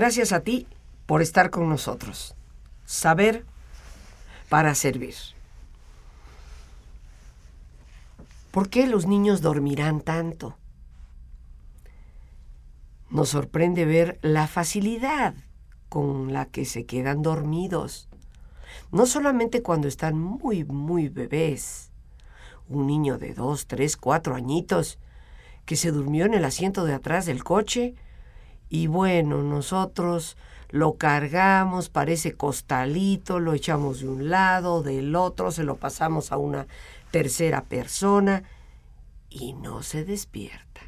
Gracias 0.00 0.32
a 0.32 0.40
ti 0.40 0.66
por 1.04 1.20
estar 1.20 1.50
con 1.50 1.68
nosotros. 1.68 2.34
Saber 2.86 3.44
para 4.48 4.74
servir. 4.74 5.14
¿Por 8.50 8.70
qué 8.70 8.86
los 8.86 9.06
niños 9.06 9.42
dormirán 9.42 10.00
tanto? 10.00 10.56
Nos 13.10 13.28
sorprende 13.28 13.84
ver 13.84 14.18
la 14.22 14.46
facilidad 14.46 15.34
con 15.90 16.32
la 16.32 16.46
que 16.46 16.64
se 16.64 16.86
quedan 16.86 17.20
dormidos. 17.20 18.08
No 18.92 19.04
solamente 19.04 19.60
cuando 19.60 19.86
están 19.86 20.18
muy, 20.18 20.64
muy 20.64 21.10
bebés. 21.10 21.90
Un 22.70 22.86
niño 22.86 23.18
de 23.18 23.34
dos, 23.34 23.66
tres, 23.66 23.98
cuatro 23.98 24.34
añitos 24.34 24.98
que 25.66 25.76
se 25.76 25.90
durmió 25.90 26.24
en 26.24 26.32
el 26.32 26.46
asiento 26.46 26.86
de 26.86 26.94
atrás 26.94 27.26
del 27.26 27.44
coche 27.44 27.96
y 28.70 28.86
bueno, 28.86 29.42
nosotros 29.42 30.36
lo 30.70 30.94
cargamos, 30.94 31.88
parece 31.88 32.34
costalito, 32.34 33.40
lo 33.40 33.52
echamos 33.52 34.00
de 34.00 34.08
un 34.08 34.30
lado, 34.30 34.82
del 34.82 35.16
otro, 35.16 35.50
se 35.50 35.64
lo 35.64 35.76
pasamos 35.76 36.30
a 36.30 36.36
una 36.36 36.68
tercera 37.10 37.64
persona 37.64 38.44
y 39.28 39.54
no 39.54 39.82
se 39.82 40.04
despierta. 40.04 40.80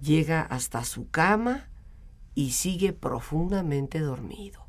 Llega 0.00 0.42
hasta 0.42 0.84
su 0.84 1.10
cama 1.10 1.66
y 2.36 2.52
sigue 2.52 2.92
profundamente 2.92 3.98
dormido. 3.98 4.64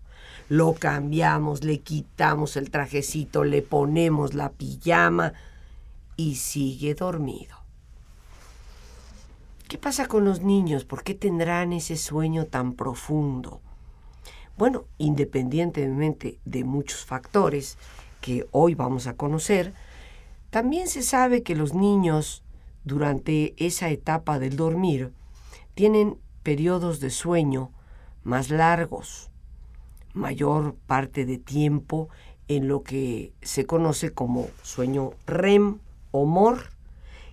Lo 0.47 0.73
cambiamos, 0.73 1.63
le 1.63 1.81
quitamos 1.81 2.57
el 2.57 2.71
trajecito, 2.71 3.43
le 3.43 3.61
ponemos 3.61 4.33
la 4.33 4.49
pijama 4.49 5.33
y 6.17 6.35
sigue 6.35 6.95
dormido. 6.95 7.58
¿Qué 9.69 9.77
pasa 9.77 10.07
con 10.07 10.25
los 10.25 10.41
niños? 10.41 10.83
¿Por 10.83 11.03
qué 11.03 11.13
tendrán 11.13 11.73
ese 11.73 11.95
sueño 11.95 12.47
tan 12.47 12.73
profundo? 12.73 13.61
Bueno, 14.57 14.85
independientemente 14.97 16.39
de 16.43 16.63
muchos 16.63 17.05
factores 17.05 17.77
que 18.19 18.47
hoy 18.49 18.73
vamos 18.73 19.05
a 19.05 19.15
conocer, 19.15 19.75
también 20.49 20.87
se 20.87 21.03
sabe 21.03 21.43
que 21.43 21.55
los 21.55 21.75
niños 21.75 22.41
durante 22.83 23.53
esa 23.63 23.91
etapa 23.91 24.39
del 24.39 24.55
dormir 24.55 25.13
tienen 25.75 26.17
periodos 26.41 26.99
de 26.99 27.11
sueño 27.11 27.69
más 28.23 28.49
largos, 28.49 29.29
mayor 30.15 30.77
parte 30.87 31.27
de 31.27 31.37
tiempo 31.37 32.09
en 32.47 32.67
lo 32.67 32.81
que 32.81 33.33
se 33.43 33.67
conoce 33.67 34.13
como 34.13 34.47
sueño 34.63 35.11
REM 35.27 35.77
o 36.09 36.25
MOR, 36.25 36.71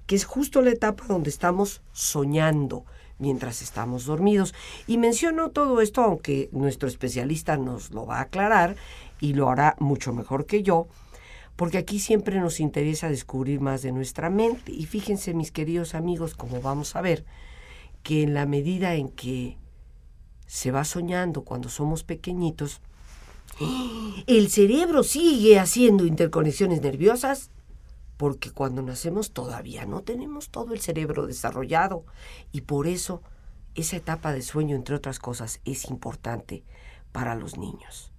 que 0.07 0.17
es 0.17 0.25
justo 0.25 0.62
la 0.62 0.71
etapa 0.71 1.05
donde 1.09 1.31
estamos 1.31 1.83
soñando 1.93 2.85
mientras 3.19 3.62
estamos 3.62 4.05
dormidos. 4.05 4.55
Y 4.87 4.98
menciono 4.98 5.51
todo 5.51 5.81
esto, 5.81 6.03
aunque 6.03 6.48
nuestro 6.53 6.89
especialista 6.89 7.57
nos 7.57 7.91
lo 7.91 8.07
va 8.07 8.19
a 8.19 8.23
aclarar 8.23 8.77
y 9.21 9.35
lo 9.35 9.48
hará 9.48 9.77
mucho 9.79 10.13
mejor 10.13 10.47
que 10.47 10.63
yo, 10.63 10.87
porque 11.57 11.79
aquí 11.79 11.98
siempre 11.98 12.39
nos 12.39 12.61
interesa 12.61 13.09
descubrir 13.09 13.61
más 13.61 13.83
de 13.83 13.93
nuestra 13.93 14.31
mente. 14.31 14.73
Y 14.73 14.87
fíjense, 14.87 15.35
mis 15.35 15.51
queridos 15.51 15.95
amigos, 15.95 16.35
como 16.35 16.61
vamos 16.61 16.97
a 16.97 17.01
ver, 17.01 17.25
que 18.03 18.23
en 18.23 18.35
la 18.35 18.47
medida 18.47 18.95
en 18.95 19.09
que 19.09 19.57
se 20.47 20.70
va 20.70 20.85
soñando 20.85 21.43
cuando 21.43 21.69
somos 21.69 22.05
pequeñitos, 22.05 22.81
el 24.27 24.51
cerebro 24.51 25.03
sigue 25.03 25.59
haciendo 25.59 26.05
interconexiones 26.05 26.83
nerviosas 26.83 27.51
porque 28.17 28.51
cuando 28.51 28.83
nacemos 28.83 29.33
todavía 29.33 29.87
no 29.87 30.03
tenemos 30.03 30.51
todo 30.51 30.73
el 30.73 30.81
cerebro 30.81 31.27
desarrollado 31.27 32.05
y 32.53 32.63
por 32.63 32.87
eso 32.87 33.23
esa 33.75 33.97
etapa 33.97 34.33
de 34.33 34.43
sueño, 34.43 34.75
entre 34.75 34.97
otras 34.97 35.19
cosas, 35.19 35.61
es 35.67 35.91
importante 35.91 36.65
para 37.13 37.35
los 37.35 37.59
niños. 37.59 38.11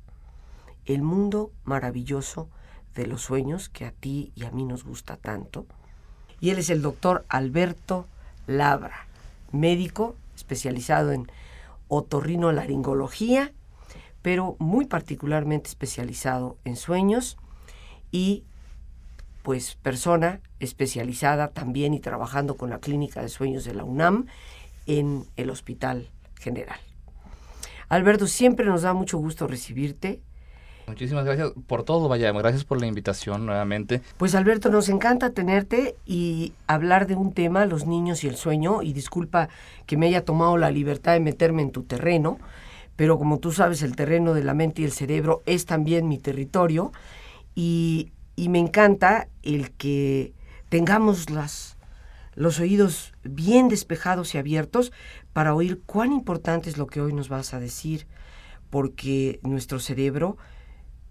El 0.85 1.01
mundo 1.01 1.51
maravilloso 1.63 2.47
de 2.93 3.07
los 3.07 3.21
sueños 3.21 3.69
que 3.69 3.85
a 3.85 3.91
ti 3.91 4.31
y 4.35 4.45
a 4.45 4.51
mí 4.51 4.65
nos 4.65 4.83
gusta 4.83 5.17
tanto. 5.17 5.65
Y 6.39 6.51
él 6.51 6.59
es 6.59 6.69
el 6.69 6.81
doctor 6.81 7.25
Alberto 7.27 8.05
Labra, 8.45 9.07
médico 9.51 10.15
especializado 10.35 11.11
en 11.11 11.27
otorrinolaringología, 11.87 13.51
pero 14.21 14.55
muy 14.59 14.85
particularmente 14.85 15.69
especializado 15.69 16.57
en 16.65 16.75
sueños 16.75 17.37
y 18.11 18.43
pues 19.47 19.75
persona 19.75 20.41
especializada 20.59 21.51
también 21.51 21.93
y 21.93 22.01
trabajando 22.01 22.57
con 22.57 22.69
la 22.69 22.79
clínica 22.79 23.21
de 23.21 23.29
sueños 23.29 23.63
de 23.63 23.73
la 23.73 23.85
UNAM 23.85 24.25
en 24.87 25.23
el 25.37 25.49
Hospital 25.49 26.09
General. 26.37 26.77
Alberto, 27.87 28.27
siempre 28.27 28.65
nos 28.65 28.81
da 28.81 28.91
mucho 28.91 29.17
gusto 29.17 29.47
recibirte 29.47 30.21
Muchísimas 30.85 31.23
gracias 31.23 31.53
por 31.65 31.83
todo, 31.83 32.09
vaya, 32.09 32.29
gracias 32.33 32.65
por 32.65 32.81
la 32.81 32.87
invitación 32.87 33.45
nuevamente. 33.45 34.01
Pues 34.17 34.35
Alberto, 34.35 34.69
nos 34.69 34.89
encanta 34.89 35.29
tenerte 35.29 35.95
y 36.05 36.51
hablar 36.67 37.07
de 37.07 37.15
un 37.15 37.31
tema, 37.31 37.65
los 37.65 37.87
niños 37.87 38.25
y 38.25 38.27
el 38.27 38.35
sueño, 38.35 38.81
y 38.81 38.91
disculpa 38.91 39.47
que 39.85 39.95
me 39.95 40.07
haya 40.07 40.25
tomado 40.25 40.57
la 40.57 40.71
libertad 40.71 41.13
de 41.13 41.21
meterme 41.21 41.61
en 41.61 41.71
tu 41.71 41.83
terreno, 41.83 42.37
pero 42.97 43.17
como 43.17 43.39
tú 43.39 43.53
sabes, 43.53 43.81
el 43.81 43.95
terreno 43.95 44.33
de 44.33 44.43
la 44.43 44.53
mente 44.53 44.81
y 44.81 44.85
el 44.85 44.91
cerebro 44.91 45.41
es 45.45 45.65
también 45.65 46.09
mi 46.09 46.17
territorio, 46.17 46.91
y, 47.55 48.11
y 48.37 48.49
me 48.49 48.59
encanta 48.59 49.27
el 49.41 49.71
que 49.71 50.33
tengamos 50.69 51.25
los 52.35 52.59
oídos 52.59 53.13
bien 53.23 53.67
despejados 53.67 54.33
y 54.33 54.37
abiertos 54.37 54.93
para 55.33 55.55
oír 55.55 55.81
cuán 55.85 56.13
importante 56.13 56.69
es 56.69 56.77
lo 56.77 56.85
que 56.87 57.01
hoy 57.01 57.13
nos 57.13 57.29
vas 57.29 57.53
a 57.53 57.59
decir, 57.59 58.07
porque 58.69 59.39
nuestro 59.41 59.79
cerebro 59.79 60.37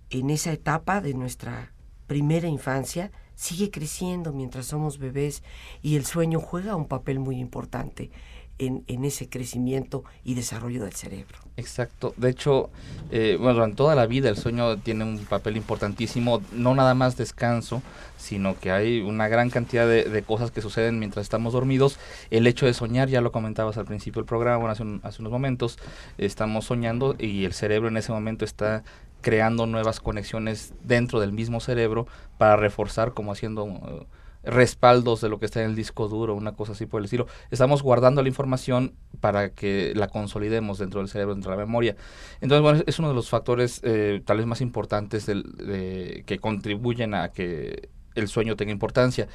en 0.09 0.31
esa 0.31 0.53
etapa 0.53 1.00
de 1.00 1.14
nuestra 1.14 1.72
primera 2.06 2.47
infancia 2.47 3.10
sigue 3.34 3.72
creciendo 3.72 4.32
mientras 4.32 4.66
somos 4.66 4.98
bebés 4.98 5.43
y 5.82 5.97
el 5.97 6.06
sueño 6.06 6.38
juega 6.38 6.76
un 6.76 6.87
papel 6.87 7.19
muy 7.19 7.41
importante 7.41 8.12
en, 8.59 9.05
ese 9.05 9.28
crecimiento 9.28 10.05
y 10.25 10.34
desarrollo 10.34 10.84
del 10.84 10.93
cerebro. 10.93 11.39
Exacto. 11.56 12.15
De 12.17 12.31
hecho, 12.31 12.71
eh, 13.11 13.37
bueno, 13.41 13.65
en 13.65 13.75
toda 13.75 13.94
la 13.94 14.06
vida 14.06 14.28
el 14.28 14.37
sueño 14.37 14.77
tiene 14.78 15.05
un 15.05 15.19
papel 15.27 15.56
importantísimo, 15.56 16.41
no 16.53 16.75
nada 16.75 16.94
más 16.94 17.17
descanso, 17.17 17.83
sino 18.17 18.59
que 18.59 18.71
hay 18.71 19.00
una 19.00 19.28
gran 19.28 19.50
cantidad 19.50 19.87
de, 19.87 20.22
cosas 20.22 20.50
que 20.50 20.62
suceden 20.62 20.99
mientras 20.99 21.25
estamos 21.25 21.53
dormidos. 21.53 21.99
El 22.31 22.47
hecho 22.47 22.67
de 22.67 22.75
soñar, 22.75 23.09
ya 23.09 23.21
lo 23.21 23.33
comentabas 23.33 23.77
al 23.77 23.84
principio 23.84 24.21
del 24.21 24.28
programa, 24.28 24.56
bueno, 24.56 25.00
hace, 25.03 25.21
unos 25.21 25.33
momentos, 25.33 25.78
estamos 26.19 26.67
soñando 26.67 27.15
y 27.19 27.44
el 27.44 27.53
cerebro 27.53 27.88
en 27.88 27.97
ese 27.97 28.12
momento 28.12 28.44
está 28.44 28.83
creando 29.21 29.67
nuevas 29.67 30.00
conexiones 30.00 30.73
dentro 30.83 31.21
del 31.21 31.33
mismo 31.33 31.61
cerebro 31.61 32.06
para 32.38 32.56
reforzar, 32.56 33.12
como 33.12 33.33
haciendo 33.33 34.06
respaldos 34.47 35.21
de 35.21 35.29
lo 35.29 35.39
que 35.39 35.47
está 35.47 35.62
en 35.62 35.71
el 35.71 35.77
disco 35.77 36.09
duro, 36.09 36.34
una 36.34 36.53
cosa 36.53 36.73
así 36.73 36.87
por 36.87 37.01
el 37.01 37.07
estilo. 37.07 37.27
Estamos 37.51 37.83
guardando 37.83 38.23
la 38.23 38.29
información 38.29 38.95
para 39.21 39.51
que 39.51 39.93
la 39.95 40.09
consolidemos 40.09 40.79
dentro 40.79 41.01
del 41.01 41.09
cerebro, 41.09 41.34
dentro 41.34 41.51
de 41.51 41.57
la 41.57 41.65
memoria. 41.65 41.97
Entonces, 42.41 42.62
bueno, 42.62 42.83
es 42.87 42.99
uno 42.99 43.09
de 43.09 43.15
los 43.15 43.29
factores 43.29 43.81
eh, 43.83 44.23
tal 44.25 44.39
vez 44.39 44.47
más 44.47 44.61
importantes 44.61 45.27
del, 45.27 46.23
que 46.25 46.39
contribuyen 46.39 47.15
a 47.15 47.31
que 47.31 47.91
el 48.15 48.29
sueño 48.29 48.56
tenga 48.56 48.73
importancia. 48.73 49.29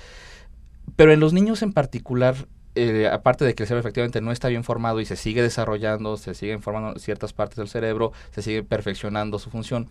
Pero 0.96 1.14
en 1.14 1.20
los 1.20 1.34
niños 1.34 1.62
en 1.62 1.74
particular, 1.74 2.36
eh, 2.76 3.10
aparte 3.12 3.44
de 3.44 3.54
que 3.54 3.64
el 3.64 3.68
cerebro 3.68 3.82
efectivamente 3.82 4.22
no 4.22 4.32
está 4.32 4.48
bien 4.48 4.64
formado 4.64 5.02
y 5.02 5.06
se 5.06 5.16
sigue 5.16 5.42
desarrollando, 5.42 6.18
se 6.18 6.34
siguen 6.34 6.62
formando 6.62 7.00
ciertas 7.00 7.34
partes 7.34 7.58
del 7.58 7.68
cerebro, 7.68 8.14
se 8.32 8.42
sigue 8.42 8.64
perfeccionando 8.64 9.40
su 9.40 9.50
función, 9.50 9.88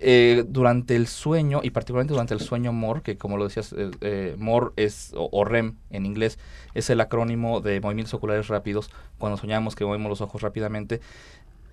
eh, 0.00 0.44
durante 0.46 0.94
el 0.94 1.08
sueño, 1.08 1.60
y 1.62 1.70
particularmente 1.70 2.12
durante 2.12 2.34
el 2.34 2.40
sueño 2.40 2.72
MOR, 2.72 3.02
que 3.02 3.18
como 3.18 3.36
lo 3.36 3.44
decías, 3.44 3.74
eh, 3.76 4.36
MOR 4.38 4.72
es, 4.76 5.12
o, 5.16 5.44
REM 5.44 5.76
en 5.90 6.06
inglés, 6.06 6.38
es 6.74 6.88
el 6.90 7.00
acrónimo 7.00 7.60
de 7.60 7.80
movimientos 7.80 8.14
oculares 8.14 8.46
rápidos, 8.48 8.90
cuando 9.18 9.36
soñamos 9.36 9.74
que 9.74 9.84
movemos 9.84 10.08
los 10.08 10.20
ojos 10.20 10.42
rápidamente, 10.42 11.00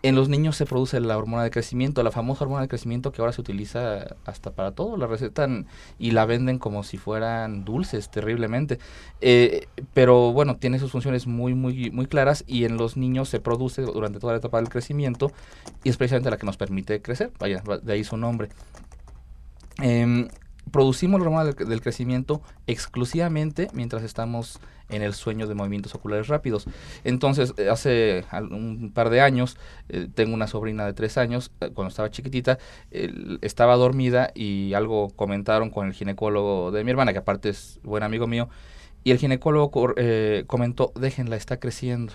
en 0.07 0.13
los 0.13 0.29
niños 0.29 0.55
se 0.55 0.67
produce 0.67 0.99
la 0.99 1.17
hormona 1.17 1.43
de 1.43 1.49
crecimiento, 1.49 2.03
la 2.03 2.11
famosa 2.11 2.43
hormona 2.43 2.61
de 2.61 2.67
crecimiento 2.67 3.11
que 3.11 3.21
ahora 3.21 3.33
se 3.33 3.41
utiliza 3.41 4.15
hasta 4.25 4.51
para 4.51 4.71
todo, 4.71 4.97
la 4.97 5.07
recetan 5.07 5.65
y 5.97 6.11
la 6.11 6.25
venden 6.25 6.59
como 6.59 6.83
si 6.83 6.97
fueran 6.97 7.65
dulces 7.65 8.09
terriblemente. 8.09 8.77
Eh, 9.21 9.67
pero 9.95 10.31
bueno, 10.31 10.57
tiene 10.57 10.77
sus 10.77 10.91
funciones 10.91 11.25
muy, 11.25 11.55
muy, 11.55 11.89
muy 11.89 12.05
claras 12.05 12.43
y 12.45 12.65
en 12.65 12.77
los 12.77 12.97
niños 12.97 13.29
se 13.29 13.39
produce 13.39 13.81
durante 13.81 14.19
toda 14.19 14.33
la 14.33 14.39
etapa 14.39 14.57
del 14.57 14.69
crecimiento 14.69 15.31
y 15.83 15.89
es 15.89 15.97
precisamente 15.97 16.29
la 16.29 16.37
que 16.37 16.45
nos 16.45 16.57
permite 16.57 17.01
crecer, 17.01 17.31
vaya, 17.39 17.63
de 17.81 17.93
ahí 17.93 18.03
su 18.03 18.17
nombre. 18.17 18.49
Em, 19.81 20.27
producimos 20.71 21.19
la 21.19 21.27
hormona 21.27 21.51
del, 21.51 21.81
crecimiento 21.81 22.41
exclusivamente 22.67 23.69
mientras 23.73 24.03
estamos 24.03 24.59
en 24.89 25.01
el 25.01 25.13
sueño 25.13 25.47
de 25.47 25.55
movimientos 25.55 25.95
oculares 25.95 26.27
rápidos. 26.27 26.67
Entonces, 27.03 27.53
eh, 27.57 27.69
hace 27.69 28.25
un 28.33 28.91
par 28.93 29.09
de 29.09 29.21
años, 29.21 29.57
eh, 29.89 30.07
tengo 30.13 30.33
una 30.33 30.47
sobrina 30.47 30.85
de 30.85 30.93
tres 30.93 31.17
años, 31.17 31.51
eh, 31.61 31.71
cuando 31.73 31.89
estaba 31.89 32.11
chiquitita, 32.11 32.59
estaba 33.41 33.75
dormida 33.75 34.31
y 34.35 34.73
algo 34.73 35.09
comentaron 35.15 35.69
con 35.69 35.87
el 35.87 35.93
ginecólogo 35.93 36.71
de 36.71 36.83
mi 36.83 36.91
hermana, 36.91 37.13
que 37.13 37.19
aparte 37.19 37.49
es 37.49 37.79
buen 37.83 38.03
amigo 38.03 38.27
mío, 38.27 38.49
y 39.03 39.11
el 39.11 39.17
ginecólogo 39.17 39.71
comentó, 40.47 40.91
déjenla, 40.95 41.35
está 41.35 41.59
creciendo. 41.59 42.13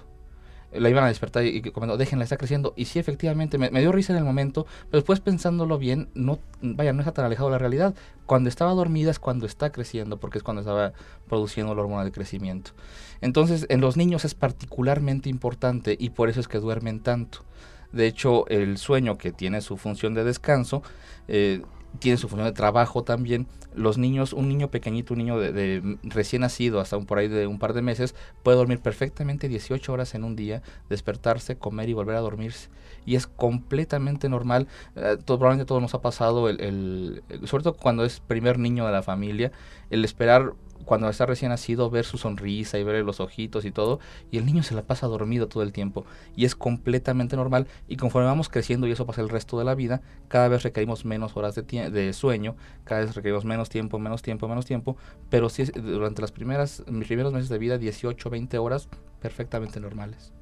La 0.72 0.88
iban 0.88 1.05
a 1.05 1.08
despertar 1.08 1.44
y, 1.44 1.62
comentó, 1.62 1.96
déjenla, 1.96 2.25
está 2.25 2.37
creciendo. 2.37 2.72
Y 2.76 2.84
sí, 2.84 2.99
efectivamente, 2.99 3.58
me, 3.58 3.81
dio 3.81 3.93
risa 3.93 4.12
en 4.12 4.19
el 4.19 4.25
momento, 4.25 4.67
pero 4.90 5.00
después 5.00 5.20
pensándolo 5.20 5.78
bien, 5.78 6.08
no, 6.14 6.38
vaya, 6.62 6.93
no 6.93 7.00
está 7.00 7.12
tan 7.12 7.25
alejado 7.25 7.49
de 7.49 7.52
la 7.52 7.58
realidad. 7.58 7.94
Cuando 8.26 8.49
estaba 8.49 8.72
dormida 8.72 9.11
es 9.11 9.19
cuando 9.19 9.46
está 9.46 9.72
creciendo, 9.72 10.19
porque 10.19 10.38
es 10.38 10.44
cuando 10.44 10.61
estaba 10.61 10.93
produciendo 11.28 11.75
la 11.75 11.82
hormona 11.82 12.05
del 12.05 12.12
crecimiento. 12.12 12.72
Entonces, 13.20 13.67
en 13.69 13.81
los 13.81 13.96
niños 13.96 14.25
es 14.25 14.34
particularmente 14.34 15.28
importante 15.28 15.96
y 15.99 16.11
por 16.11 16.28
eso 16.28 16.40
es 16.40 16.49
que 16.49 16.58
duermen 16.58 17.00
tanto. 17.00 17.44
De 17.93 18.06
hecho, 18.06 18.46
el 18.49 18.78
sueño 18.78 19.19
que 19.19 19.32
tiene 19.32 19.61
su 19.61 19.76
función 19.76 20.14
de 20.14 20.22
descanso, 20.22 20.82
eh, 21.26 21.62
tiene 21.99 22.17
su 22.17 22.29
función 22.29 22.49
de 22.49 22.53
trabajo 22.53 23.03
también. 23.03 23.47
Los 23.75 23.99
niños, 23.99 24.33
un 24.33 24.49
niño 24.49 24.71
pequeñito, 24.71 25.15
un 25.15 25.19
niño 25.19 25.39
de, 25.39 25.99
recién 26.03 26.43
nacido, 26.43 26.81
hasta 26.81 26.97
un, 26.97 27.07
por 27.07 27.19
ahí 27.19 27.29
de 27.29 27.47
un 27.47 27.59
par 27.59 27.73
de 27.73 27.83
meses, 27.83 28.15
puede 28.43 28.57
dormir 28.57 28.81
perfectamente 28.81 29.49
18 29.49 29.93
horas 29.93 30.15
en 30.15 30.25
un 30.25 30.37
día, 30.37 30.63
despertarse, 30.89 31.57
comer 31.57 31.89
y 31.89 31.93
volver 31.93 32.17
a 32.17 32.21
dormirse. 32.21 32.69
Y 33.07 33.17
es 33.17 33.27
completamente 33.27 34.29
normal. 34.29 34.69
Eh, 34.97 35.17
todo, 35.25 35.39
probablemente 35.39 35.69
todo 35.69 35.81
nos 35.81 35.95
ha 35.95 36.01
pasado, 36.01 36.49
el, 36.49 37.23
sobre 37.45 37.65
todo 37.65 37.75
cuando 37.75 38.05
es 38.05 38.21
primer 38.21 38.59
niño 38.59 38.87
de 38.87 38.93
la 38.93 39.03
familia, 39.03 39.53
el 39.91 40.05
esperar 40.05 40.55
cuando 40.85 41.09
está 41.09 41.27
recién 41.27 41.50
nacido, 41.50 41.91
ver 41.91 42.05
su 42.05 42.19
sonrisa 42.19 42.79
y 42.79 42.85
ver 42.85 43.05
los 43.05 43.21
ojitos 43.21 43.65
y 43.65 43.71
todo, 43.71 44.00
y 44.31 44.38
el 44.38 44.47
niño 44.47 44.62
se 44.62 44.75
la 44.75 44.82
pasa 44.82 45.06
dormido 45.06 45.49
todo 45.49 45.62
el 45.62 45.73
tiempo, 45.73 46.05
y 46.37 46.44
es 46.44 46.55
completamente 46.55 47.37
normal, 47.37 47.67
y 47.88 47.97
conforme 47.97 48.27
vamos 48.27 48.49
creciendo, 48.49 48.87
y 48.87 48.93
eso 48.93 49.06
pasa 49.06 49.21
el 49.21 49.29
resto 49.29 49.59
de 49.59 49.65
la 49.65 49.75
vida, 49.75 50.03
cada 50.29 50.49
vez 50.49 50.62
requerimos 50.62 51.05
menos 51.05 51.37
horas 51.37 51.55
de, 51.55 51.62
de 51.62 52.12
sueño, 52.12 52.56
cada 52.85 53.03
vez 53.03 53.15
requerimos 53.15 53.44
menos 53.44 53.69
tiempo, 53.69 53.99
menos 53.99 54.23
tiempo, 54.23 54.49
menos 54.49 54.67
tiempo, 54.67 54.97
pero 55.29 55.49
sí, 55.49 55.65
durante 55.65 56.23
las 56.23 56.32
primeras, 56.32 56.85
mis 56.88 57.06
primeros 57.06 57.32
meses 57.32 57.49
de 57.49 57.59
vida, 57.59 57.79
18, 57.79 58.31
20 58.31 58.59
horas, 58.59 58.88
perfectamente 59.21 59.81
normales. 59.81 60.32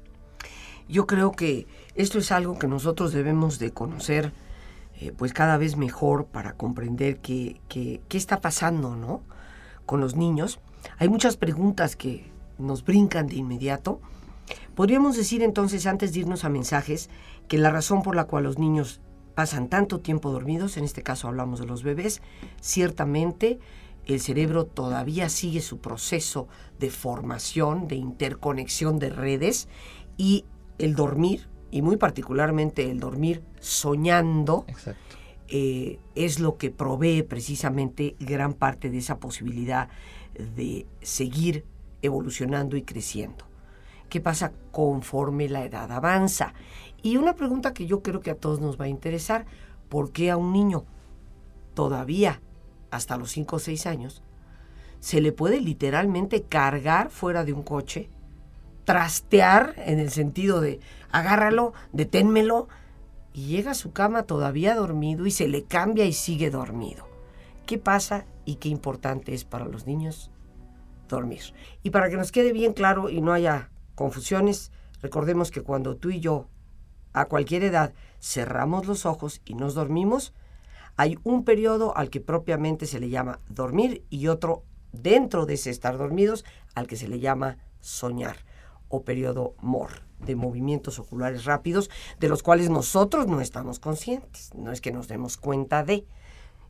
Yo 0.89 1.05
creo 1.05 1.31
que 1.31 1.67
esto 1.93 2.17
es 2.17 2.31
algo 2.31 2.57
que 2.57 2.67
nosotros 2.67 3.13
debemos 3.13 3.59
de 3.59 3.71
conocer, 3.71 4.33
eh, 4.99 5.13
pues 5.15 5.33
cada 5.33 5.57
vez 5.57 5.77
mejor 5.77 6.25
para 6.25 6.53
comprender 6.53 7.17
qué 7.19 7.61
que, 7.69 8.01
está 8.09 8.41
pasando, 8.41 8.95
¿no? 8.95 9.21
Con 9.89 10.01
los 10.01 10.15
niños, 10.15 10.59
hay 10.99 11.09
muchas 11.09 11.35
preguntas 11.35 11.95
que 11.95 12.31
nos 12.59 12.85
brincan 12.85 13.25
de 13.25 13.37
inmediato. 13.37 13.99
Podríamos 14.75 15.17
decir 15.17 15.41
entonces, 15.41 15.87
antes 15.87 16.13
de 16.13 16.19
irnos 16.19 16.45
a 16.45 16.49
mensajes, 16.49 17.09
que 17.47 17.57
la 17.57 17.71
razón 17.71 18.03
por 18.03 18.15
la 18.15 18.25
cual 18.25 18.43
los 18.43 18.59
niños 18.59 19.01
pasan 19.33 19.67
tanto 19.67 19.99
tiempo 19.99 20.29
dormidos, 20.29 20.77
en 20.77 20.83
este 20.83 21.01
caso 21.01 21.27
hablamos 21.27 21.59
de 21.59 21.65
los 21.65 21.81
bebés, 21.81 22.21
ciertamente 22.61 23.57
el 24.05 24.19
cerebro 24.19 24.65
todavía 24.65 25.27
sigue 25.27 25.59
su 25.59 25.79
proceso 25.79 26.47
de 26.77 26.91
formación, 26.91 27.87
de 27.87 27.95
interconexión 27.95 28.99
de 28.99 29.09
redes 29.09 29.69
y 30.17 30.45
el 30.77 30.93
dormir, 30.93 31.49
y 31.71 31.81
muy 31.81 31.97
particularmente 31.97 32.91
el 32.91 32.99
dormir 32.99 33.41
soñando, 33.59 34.65
Exacto. 34.67 35.17
Eh, 35.51 35.99
es 36.13 36.39
lo 36.39 36.57
que 36.57 36.69
provee 36.69 37.23
precisamente 37.23 38.15
gran 38.19 38.53
parte 38.53 38.89
de 38.89 38.99
esa 38.99 39.19
posibilidad 39.19 39.89
de 40.55 40.85
seguir 41.01 41.65
evolucionando 42.01 42.77
y 42.77 42.83
creciendo. 42.83 43.45
¿Qué 44.09 44.21
pasa 44.21 44.51
conforme 44.71 45.49
la 45.49 45.65
edad 45.65 45.91
avanza? 45.91 46.53
Y 47.01 47.17
una 47.17 47.35
pregunta 47.35 47.73
que 47.73 47.87
yo 47.87 48.01
creo 48.01 48.21
que 48.21 48.31
a 48.31 48.35
todos 48.35 48.59
nos 48.59 48.79
va 48.79 48.85
a 48.85 48.89
interesar, 48.89 49.45
¿por 49.89 50.11
qué 50.11 50.29
a 50.29 50.37
un 50.37 50.53
niño 50.53 50.85
todavía 51.73 52.41
hasta 52.91 53.17
los 53.17 53.31
5 53.31 53.55
o 53.55 53.59
6 53.59 53.85
años 53.85 54.23
se 54.99 55.21
le 55.21 55.31
puede 55.31 55.61
literalmente 55.61 56.43
cargar 56.43 57.09
fuera 57.09 57.45
de 57.45 57.53
un 57.53 57.63
coche, 57.63 58.09
trastear 58.83 59.73
en 59.77 59.99
el 59.99 60.11
sentido 60.11 60.61
de 60.61 60.79
agárralo, 61.11 61.73
deténmelo, 61.93 62.67
y 63.33 63.47
llega 63.47 63.71
a 63.71 63.75
su 63.75 63.91
cama 63.91 64.23
todavía 64.23 64.75
dormido 64.75 65.25
y 65.25 65.31
se 65.31 65.47
le 65.47 65.63
cambia 65.63 66.05
y 66.05 66.13
sigue 66.13 66.49
dormido. 66.49 67.07
¿Qué 67.65 67.77
pasa 67.77 68.25
y 68.45 68.55
qué 68.55 68.69
importante 68.69 69.33
es 69.33 69.45
para 69.45 69.65
los 69.65 69.85
niños 69.85 70.31
dormir? 71.07 71.41
Y 71.83 71.91
para 71.91 72.09
que 72.09 72.17
nos 72.17 72.31
quede 72.31 72.53
bien 72.53 72.73
claro 72.73 73.09
y 73.09 73.21
no 73.21 73.31
haya 73.31 73.69
confusiones, 73.95 74.71
recordemos 75.01 75.51
que 75.51 75.61
cuando 75.61 75.95
tú 75.95 76.09
y 76.09 76.19
yo, 76.19 76.47
a 77.13 77.25
cualquier 77.25 77.63
edad, 77.63 77.93
cerramos 78.19 78.87
los 78.87 79.05
ojos 79.05 79.41
y 79.45 79.53
nos 79.53 79.75
dormimos, 79.75 80.33
hay 80.95 81.17
un 81.23 81.45
periodo 81.45 81.95
al 81.95 82.09
que 82.09 82.21
propiamente 82.21 82.85
se 82.85 82.99
le 82.99 83.09
llama 83.09 83.39
dormir 83.47 84.03
y 84.09 84.27
otro 84.27 84.63
dentro 84.91 85.45
de 85.45 85.53
ese 85.53 85.69
estar 85.69 85.97
dormidos 85.97 86.43
al 86.75 86.87
que 86.87 86.95
se 86.95 87.07
le 87.07 87.19
llama 87.19 87.57
soñar 87.79 88.48
o 88.89 89.03
periodo 89.03 89.55
MOR 89.61 90.03
de 90.19 90.35
movimientos 90.35 90.99
oculares 90.99 91.45
rápidos 91.45 91.89
de 92.19 92.27
los 92.27 92.43
cuales 92.43 92.69
nosotros 92.69 93.27
no 93.27 93.39
estamos 93.41 93.79
conscientes, 93.79 94.51
no 94.53 94.71
es 94.71 94.81
que 94.81 94.91
nos 94.91 95.07
demos 95.07 95.37
cuenta 95.37 95.83
de. 95.83 96.05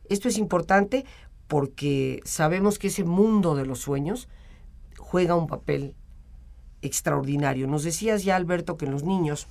Esto 0.08 0.28
es 0.28 0.38
importante 0.38 1.04
porque 1.48 2.20
sabemos 2.24 2.78
que 2.78 2.88
ese 2.88 3.04
mundo 3.04 3.56
de 3.56 3.66
los 3.66 3.80
sueños 3.80 4.28
juega 4.98 5.34
un 5.34 5.48
papel 5.48 5.96
extraordinario. 6.82 7.66
Nos 7.66 7.82
decías 7.82 8.22
ya, 8.22 8.36
Alberto, 8.36 8.76
que 8.76 8.86
en 8.86 8.92
los 8.92 9.02
niños 9.02 9.48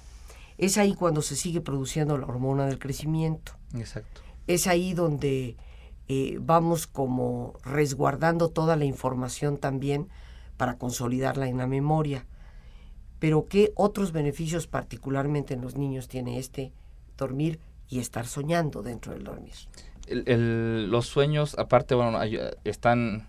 es 0.57 0.77
ahí 0.77 0.94
cuando 0.94 1.21
se 1.21 1.36
sigue 1.36 1.62
produciendo 1.62 2.18
la 2.18 2.25
hormona 2.25 2.66
del 2.66 2.80
crecimiento. 2.80 3.54
Exacto. 3.75 4.21
Es 4.48 4.68
ahí 4.68 4.94
donde 4.94 5.57
eh, 6.07 6.38
vamos 6.42 6.88
como 6.88 7.54
resguardando 7.63 8.50
toda 8.50 8.75
la 8.75 8.86
información 8.86 9.57
también 9.57 10.10
para 10.57 10.77
consolidarla 10.77 11.48
en 11.48 11.57
la 11.57 11.68
memoria. 11.68 12.25
Pero 13.19 13.48
¿qué 13.48 13.71
otros 13.75 14.12
beneficios 14.12 14.68
particularmente 14.68 15.54
en 15.54 15.62
los 15.62 15.75
niños 15.75 16.07
tiene 16.07 16.39
este 16.39 16.71
dormir 17.18 17.60
y 17.89 18.00
estar 18.00 18.25
soñando 18.25 18.81
dentro 18.81 19.13
del 19.13 19.24
dormir? 19.24 19.54
los 20.12 21.06
sueños, 21.06 21.56
aparte, 21.60 21.94
bueno, 21.94 22.19
están 22.63 23.27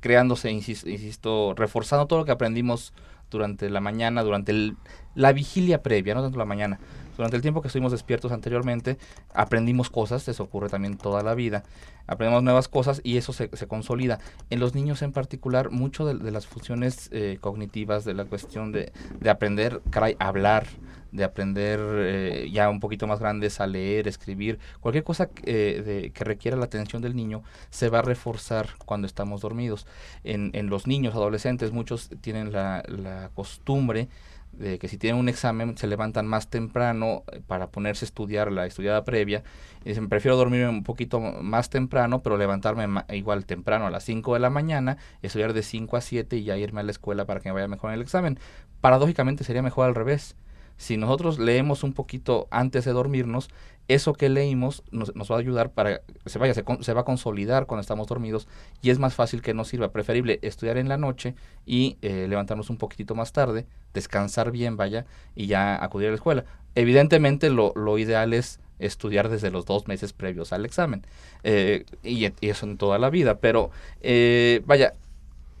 creándose, 0.00 0.50
insisto, 0.50 1.54
reforzando 1.54 2.06
todo 2.06 2.18
lo 2.18 2.24
que 2.26 2.32
aprendimos 2.32 2.92
durante 3.30 3.70
la 3.70 3.80
mañana, 3.80 4.22
durante 4.22 4.74
la 5.14 5.32
vigilia 5.32 5.82
previa, 5.82 6.14
no 6.14 6.22
tanto 6.22 6.36
la 6.38 6.44
mañana. 6.44 6.78
Durante 7.16 7.36
el 7.36 7.42
tiempo 7.42 7.60
que 7.60 7.68
estuvimos 7.68 7.92
despiertos 7.92 8.32
anteriormente, 8.32 8.98
aprendimos 9.34 9.90
cosas, 9.90 10.26
eso 10.28 10.44
ocurre 10.44 10.68
también 10.68 10.96
toda 10.96 11.22
la 11.22 11.34
vida. 11.34 11.62
Aprendemos 12.06 12.42
nuevas 12.42 12.68
cosas 12.68 13.00
y 13.04 13.16
eso 13.16 13.32
se, 13.32 13.48
consolida. 13.68 14.18
En 14.50 14.60
los 14.60 14.74
niños 14.74 15.02
en 15.02 15.12
particular, 15.12 15.70
mucho 15.70 16.04
de, 16.06 16.30
las 16.30 16.46
funciones 16.46 17.08
eh, 17.12 17.38
cognitivas, 17.40 18.04
de 18.04 18.14
la 18.14 18.24
cuestión 18.24 18.72
de, 18.72 18.92
aprender, 19.28 19.82
caray, 19.90 20.16
hablar, 20.18 20.66
de 21.12 21.24
aprender 21.24 21.78
eh, 21.82 22.50
ya 22.50 22.70
un 22.70 22.80
poquito 22.80 23.06
más 23.06 23.20
grandes 23.20 23.60
a 23.60 23.66
leer, 23.66 24.08
escribir, 24.08 24.58
cualquier 24.80 25.04
cosa 25.04 25.28
eh, 25.44 26.10
que 26.14 26.24
requiera 26.24 26.56
la 26.56 26.64
atención 26.64 27.02
del 27.02 27.14
niño 27.14 27.42
se 27.68 27.90
va 27.90 27.98
a 27.98 28.02
reforzar 28.02 28.70
cuando 28.84 29.06
estamos 29.06 29.42
dormidos. 29.42 29.86
En, 30.24 30.50
en 30.54 30.70
los 30.70 30.86
niños, 30.86 31.14
adolescentes, 31.14 31.70
muchos 31.70 32.10
tienen 32.20 32.52
la, 32.52 32.82
la 32.88 33.30
costumbre 33.34 34.08
de 34.52 34.78
que 34.78 34.88
si 34.88 34.98
tienen 34.98 35.18
un 35.18 35.28
examen 35.28 35.76
se 35.76 35.86
levantan 35.86 36.26
más 36.26 36.48
temprano 36.48 37.24
eh, 37.32 37.40
para 37.46 37.70
ponerse 37.70 38.04
a 38.04 38.06
estudiar 38.06 38.52
la 38.52 38.66
estudiada 38.66 39.04
previa. 39.04 39.42
Y 39.84 39.90
dicen, 39.90 40.08
prefiero 40.08 40.36
dormirme 40.36 40.68
un 40.68 40.84
poquito 40.84 41.20
más 41.20 41.70
temprano, 41.70 42.22
pero 42.22 42.36
levantarme 42.36 42.86
igual 43.10 43.46
temprano 43.46 43.86
a 43.86 43.90
las 43.90 44.04
5 44.04 44.34
de 44.34 44.40
la 44.40 44.50
mañana, 44.50 44.98
estudiar 45.22 45.52
de 45.52 45.62
5 45.62 45.96
a 45.96 46.00
7 46.00 46.36
y 46.36 46.44
ya 46.44 46.56
irme 46.56 46.80
a 46.80 46.84
la 46.84 46.90
escuela 46.90 47.24
para 47.24 47.40
que 47.40 47.48
me 47.48 47.54
vaya 47.54 47.68
mejor 47.68 47.90
en 47.90 47.94
el 47.94 48.02
examen. 48.02 48.38
Paradójicamente 48.80 49.44
sería 49.44 49.62
mejor 49.62 49.86
al 49.86 49.94
revés. 49.94 50.36
Si 50.82 50.96
nosotros 50.96 51.38
leemos 51.38 51.84
un 51.84 51.92
poquito 51.92 52.48
antes 52.50 52.84
de 52.84 52.92
dormirnos, 52.92 53.50
eso 53.86 54.14
que 54.14 54.28
leímos 54.28 54.82
nos, 54.90 55.12
va 55.12 55.36
a 55.36 55.38
ayudar 55.38 55.70
para 55.70 56.02
se 56.26 56.40
vaya 56.40 56.54
se, 56.54 56.64
se, 56.80 56.92
va 56.92 57.02
a 57.02 57.04
consolidar 57.04 57.66
cuando 57.66 57.82
estamos 57.82 58.08
dormidos 58.08 58.48
y 58.82 58.90
es 58.90 58.98
más 58.98 59.14
fácil 59.14 59.42
que 59.42 59.54
nos 59.54 59.68
sirva. 59.68 59.92
Preferible 59.92 60.40
estudiar 60.42 60.78
en 60.78 60.88
la 60.88 60.96
noche 60.96 61.36
y 61.66 61.98
eh, 62.02 62.26
levantarnos 62.28 62.68
un 62.68 62.78
poquitito 62.78 63.14
más 63.14 63.32
tarde 63.32 63.64
descansar 63.94 64.50
bien 64.50 64.76
vaya 64.76 65.06
y 65.36 65.46
ya 65.46 65.80
acudir 65.82 66.08
a 66.08 66.10
la 66.10 66.16
escuela. 66.16 66.44
Evidentemente 66.74 67.48
lo, 67.48 67.72
lo 67.76 67.96
ideal 67.96 68.32
es 68.32 68.58
estudiar 68.80 69.28
desde 69.28 69.52
los 69.52 69.64
dos 69.64 69.86
meses 69.86 70.12
previos 70.12 70.52
al 70.52 70.64
examen 70.64 71.06
eh, 71.44 71.84
y, 72.02 72.24
eso 72.40 72.66
en 72.66 72.76
toda 72.76 72.98
la 72.98 73.10
vida 73.10 73.38
pero 73.38 73.70
eh, 74.00 74.60
vaya 74.66 74.94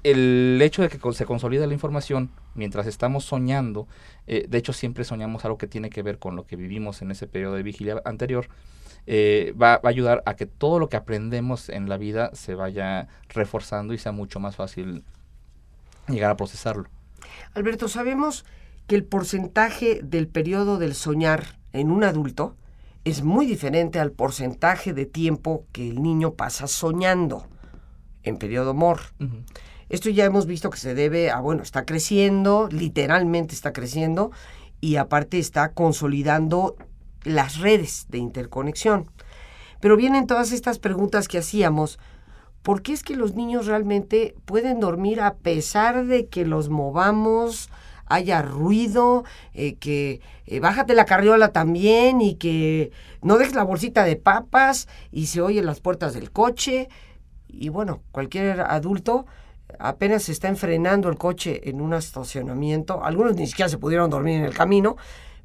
el 0.02 0.58
hecho 0.60 0.82
de 0.82 0.88
que 0.88 0.98
se 1.12 1.26
consolida 1.26 1.68
la 1.68 1.74
información 1.74 2.30
mientras 2.54 2.86
estamos 2.86 3.24
soñando, 3.24 3.88
eh, 4.26 4.46
de 4.48 4.58
hecho 4.58 4.72
siempre 4.72 5.04
soñamos 5.04 5.44
algo 5.44 5.58
que 5.58 5.66
tiene 5.66 5.90
que 5.90 6.02
ver 6.02 6.18
con 6.18 6.36
lo 6.36 6.44
que 6.46 6.56
vivimos 6.56 7.02
en 7.02 7.10
ese 7.10 7.26
periodo 7.26 7.54
de 7.54 7.62
vigilia 7.62 8.00
anterior, 8.04 8.48
eh, 9.06 9.54
va, 9.60 9.74
a 9.74 9.88
ayudar 9.88 10.22
a 10.26 10.34
que 10.34 10.46
todo 10.46 10.78
lo 10.78 10.88
que 10.88 10.96
aprendemos 10.96 11.68
en 11.68 11.88
la 11.88 11.96
vida 11.96 12.30
se 12.34 12.54
vaya 12.54 13.08
reforzando 13.28 13.94
y 13.94 13.98
sea 13.98 14.12
mucho 14.12 14.38
más 14.38 14.56
fácil 14.56 15.04
llegar 16.08 16.30
a 16.30 16.36
procesarlo. 16.36 16.88
Alberto, 17.54 17.88
sabemos 17.88 18.44
que 18.86 18.94
el 18.94 19.04
porcentaje 19.04 20.00
del 20.02 20.28
periodo 20.28 20.78
del 20.78 20.94
soñar 20.94 21.58
en 21.72 21.90
un 21.90 22.04
adulto 22.04 22.56
es 23.04 23.22
muy 23.22 23.46
diferente 23.46 23.98
al 23.98 24.12
porcentaje 24.12 24.92
de 24.92 25.06
tiempo 25.06 25.66
que 25.72 25.88
el 25.88 26.02
niño 26.02 26.34
pasa 26.34 26.68
soñando 26.68 27.48
en 28.22 28.38
periodo 28.38 28.74
MOR. 28.74 29.00
Esto 29.92 30.08
ya 30.08 30.24
hemos 30.24 30.46
visto 30.46 30.70
que 30.70 30.78
se 30.78 30.94
debe 30.94 31.30
a, 31.30 31.40
bueno, 31.40 31.62
está 31.62 31.84
creciendo, 31.84 32.66
literalmente 32.72 33.54
está 33.54 33.74
creciendo, 33.74 34.30
y 34.80 34.96
aparte 34.96 35.38
está 35.38 35.72
consolidando 35.72 36.76
las 37.24 37.58
redes 37.58 38.06
de 38.08 38.16
interconexión. 38.16 39.10
Pero 39.80 39.98
vienen 39.98 40.26
todas 40.26 40.50
estas 40.50 40.78
preguntas 40.78 41.28
que 41.28 41.36
hacíamos. 41.36 41.98
¿Por 42.62 42.80
qué 42.80 42.94
es 42.94 43.02
que 43.02 43.16
los 43.16 43.34
niños 43.34 43.66
realmente 43.66 44.34
pueden 44.46 44.80
dormir 44.80 45.20
a 45.20 45.34
pesar 45.34 46.06
de 46.06 46.26
que 46.26 46.46
los 46.46 46.70
movamos, 46.70 47.68
haya 48.06 48.40
ruido, 48.40 49.24
eh, 49.52 49.74
que 49.74 50.22
eh, 50.46 50.58
bájate 50.60 50.94
la 50.94 51.04
carriola 51.04 51.48
también 51.48 52.22
y 52.22 52.36
que 52.36 52.92
no 53.20 53.36
dejes 53.36 53.54
la 53.54 53.62
bolsita 53.62 54.04
de 54.04 54.16
papas 54.16 54.88
y 55.10 55.26
se 55.26 55.42
oyen 55.42 55.66
las 55.66 55.80
puertas 55.80 56.14
del 56.14 56.30
coche? 56.30 56.88
Y 57.46 57.68
bueno, 57.68 58.00
cualquier 58.10 58.62
adulto 58.62 59.26
apenas 59.82 60.22
se 60.22 60.32
está 60.32 60.48
enfrenando 60.48 61.08
el 61.08 61.18
coche 61.18 61.68
en 61.68 61.80
un 61.80 61.92
estacionamiento, 61.92 63.04
algunos 63.04 63.34
ni 63.34 63.48
siquiera 63.48 63.68
se 63.68 63.78
pudieron 63.78 64.10
dormir 64.10 64.36
en 64.36 64.44
el 64.44 64.54
camino, 64.54 64.96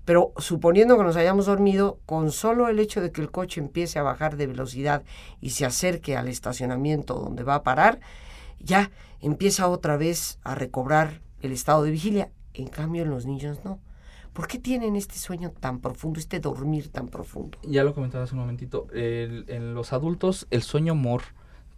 pero 0.05 0.31
suponiendo 0.37 0.95
que 0.95 1.03
nos 1.03 1.15
hayamos 1.15 1.47
dormido, 1.47 1.99
con 2.05 2.31
solo 2.31 2.69
el 2.69 2.79
hecho 2.79 3.01
de 3.01 3.11
que 3.11 3.19
el 3.19 3.31
coche 3.31 3.59
empiece 3.59 3.97
a 3.97 4.03
bajar 4.03 4.37
de 4.37 4.47
velocidad 4.47 5.03
y 5.41 5.49
se 5.49 5.65
acerque 5.65 6.15
al 6.15 6.27
estacionamiento 6.27 7.15
donde 7.15 7.43
va 7.43 7.55
a 7.55 7.63
parar, 7.63 7.99
ya 8.59 8.91
empieza 9.21 9.67
otra 9.67 9.97
vez 9.97 10.39
a 10.43 10.53
recobrar 10.53 11.21
el 11.41 11.51
estado 11.51 11.83
de 11.83 11.91
vigilia. 11.91 12.31
En 12.53 12.67
cambio, 12.67 13.03
en 13.03 13.09
los 13.09 13.25
niños 13.25 13.59
no. 13.65 13.79
¿Por 14.33 14.47
qué 14.47 14.59
tienen 14.59 14.95
este 14.95 15.17
sueño 15.17 15.51
tan 15.51 15.79
profundo, 15.79 16.19
este 16.19 16.39
dormir 16.39 16.89
tan 16.89 17.07
profundo? 17.07 17.57
Ya 17.63 17.83
lo 17.83 17.95
comentaba 17.95 18.23
hace 18.23 18.35
un 18.35 18.41
momentito. 18.41 18.87
en 18.93 19.73
los 19.73 19.93
adultos, 19.93 20.45
el 20.51 20.61
sueño 20.61 20.93
mor 20.93 21.23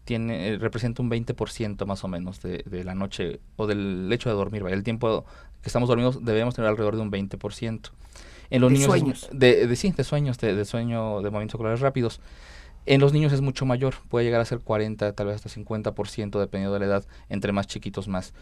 tiene, 0.06 0.50
eh, 0.50 0.58
representa 0.58 1.02
un 1.02 1.10
20% 1.10 1.86
más 1.86 2.04
o 2.04 2.08
menos 2.08 2.42
de, 2.42 2.64
de, 2.66 2.84
la 2.84 2.96
noche 2.96 3.40
o 3.58 3.68
del 3.68 4.10
hecho 4.12 4.30
de 4.30 4.36
dormir. 4.36 4.64
El 4.68 4.84
tiempo 4.84 5.26
que 5.62 5.70
estamos 5.70 5.90
dormidos 5.90 6.24
debemos 6.24 6.56
tener 6.56 6.70
alrededor 6.70 6.96
de 6.96 7.02
un 7.02 7.12
20%. 7.12 7.92
En 8.52 8.62
los 8.62 8.70
de 8.70 8.74
niños 8.74 8.88
sueños. 8.88 9.30
de, 9.32 9.68
de, 9.68 9.76
sí, 9.76 9.92
de 9.92 10.04
sueños, 10.04 10.38
de, 10.40 10.56
de, 10.56 10.66
sueño 10.66 11.22
de 11.22 11.30
movimientos 11.30 11.56
oculares 11.56 11.80
rápidos. 11.82 12.20
En 12.86 13.02
los 13.02 13.14
niños 13.14 13.32
es 13.34 13.42
mucho 13.42 13.66
mayor, 13.66 13.96
puede 14.10 14.26
llegar 14.26 14.42
a 14.42 14.46
ser 14.46 14.60
40, 14.60 15.14
tal 15.14 15.28
vez 15.28 15.36
hasta 15.36 15.50
50%, 15.50 16.40
dependiendo 16.40 16.74
de 16.74 16.80
la 16.80 16.86
edad, 16.86 17.06
entre 17.28 17.52
más 17.52 17.68
chiquitos 17.68 18.08
más. 18.08 18.34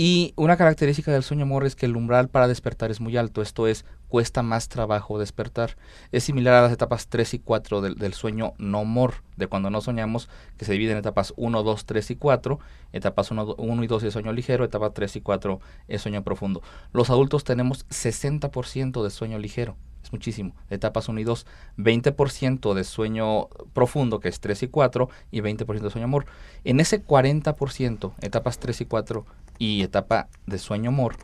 Y 0.00 0.32
una 0.36 0.56
característica 0.56 1.10
del 1.10 1.24
sueño 1.24 1.44
MOR 1.44 1.66
es 1.66 1.74
que 1.74 1.86
el 1.86 1.96
umbral 1.96 2.28
para 2.28 2.46
despertar 2.46 2.92
es 2.92 3.00
muy 3.00 3.16
alto, 3.16 3.42
esto 3.42 3.66
es, 3.66 3.84
cuesta 4.06 4.44
más 4.44 4.68
trabajo 4.68 5.18
despertar. 5.18 5.76
Es 6.12 6.22
similar 6.22 6.54
a 6.54 6.62
las 6.62 6.70
etapas 6.70 7.08
3 7.08 7.34
y 7.34 7.38
4 7.40 7.80
del, 7.80 7.96
del 7.96 8.14
sueño 8.14 8.52
no 8.58 8.84
MOR, 8.84 9.24
de 9.36 9.48
cuando 9.48 9.70
no 9.70 9.80
soñamos, 9.80 10.28
que 10.56 10.66
se 10.66 10.70
divide 10.74 10.92
en 10.92 10.98
etapas 10.98 11.34
1, 11.36 11.64
2, 11.64 11.84
3 11.84 12.12
y 12.12 12.14
4. 12.14 12.60
Etapas 12.92 13.32
1, 13.32 13.56
1 13.58 13.82
y 13.82 13.86
2 13.88 14.02
es 14.04 14.12
sueño 14.12 14.32
ligero, 14.32 14.64
etapa 14.64 14.90
3 14.90 15.16
y 15.16 15.20
4 15.20 15.58
es 15.88 16.00
sueño 16.00 16.22
profundo. 16.22 16.62
Los 16.92 17.10
adultos 17.10 17.42
tenemos 17.42 17.84
60% 17.88 19.02
de 19.02 19.10
sueño 19.10 19.40
ligero 19.40 19.74
es 20.02 20.12
muchísimo. 20.12 20.54
Etapas 20.70 21.08
1 21.08 21.20
y 21.20 21.24
2, 21.24 21.46
20% 21.76 22.74
de 22.74 22.84
sueño 22.84 23.48
profundo, 23.72 24.20
que 24.20 24.28
es 24.28 24.40
3 24.40 24.64
y 24.64 24.68
4, 24.68 25.08
y 25.30 25.40
20% 25.40 25.80
de 25.80 25.90
sueño 25.90 26.04
amor. 26.04 26.26
En 26.64 26.80
ese 26.80 27.04
40%, 27.04 28.12
etapas 28.20 28.58
3 28.58 28.80
y 28.80 28.84
4 28.84 29.26
y 29.58 29.82
etapa 29.82 30.28
de 30.46 30.58
sueño 30.58 30.90
amor, 30.90 31.16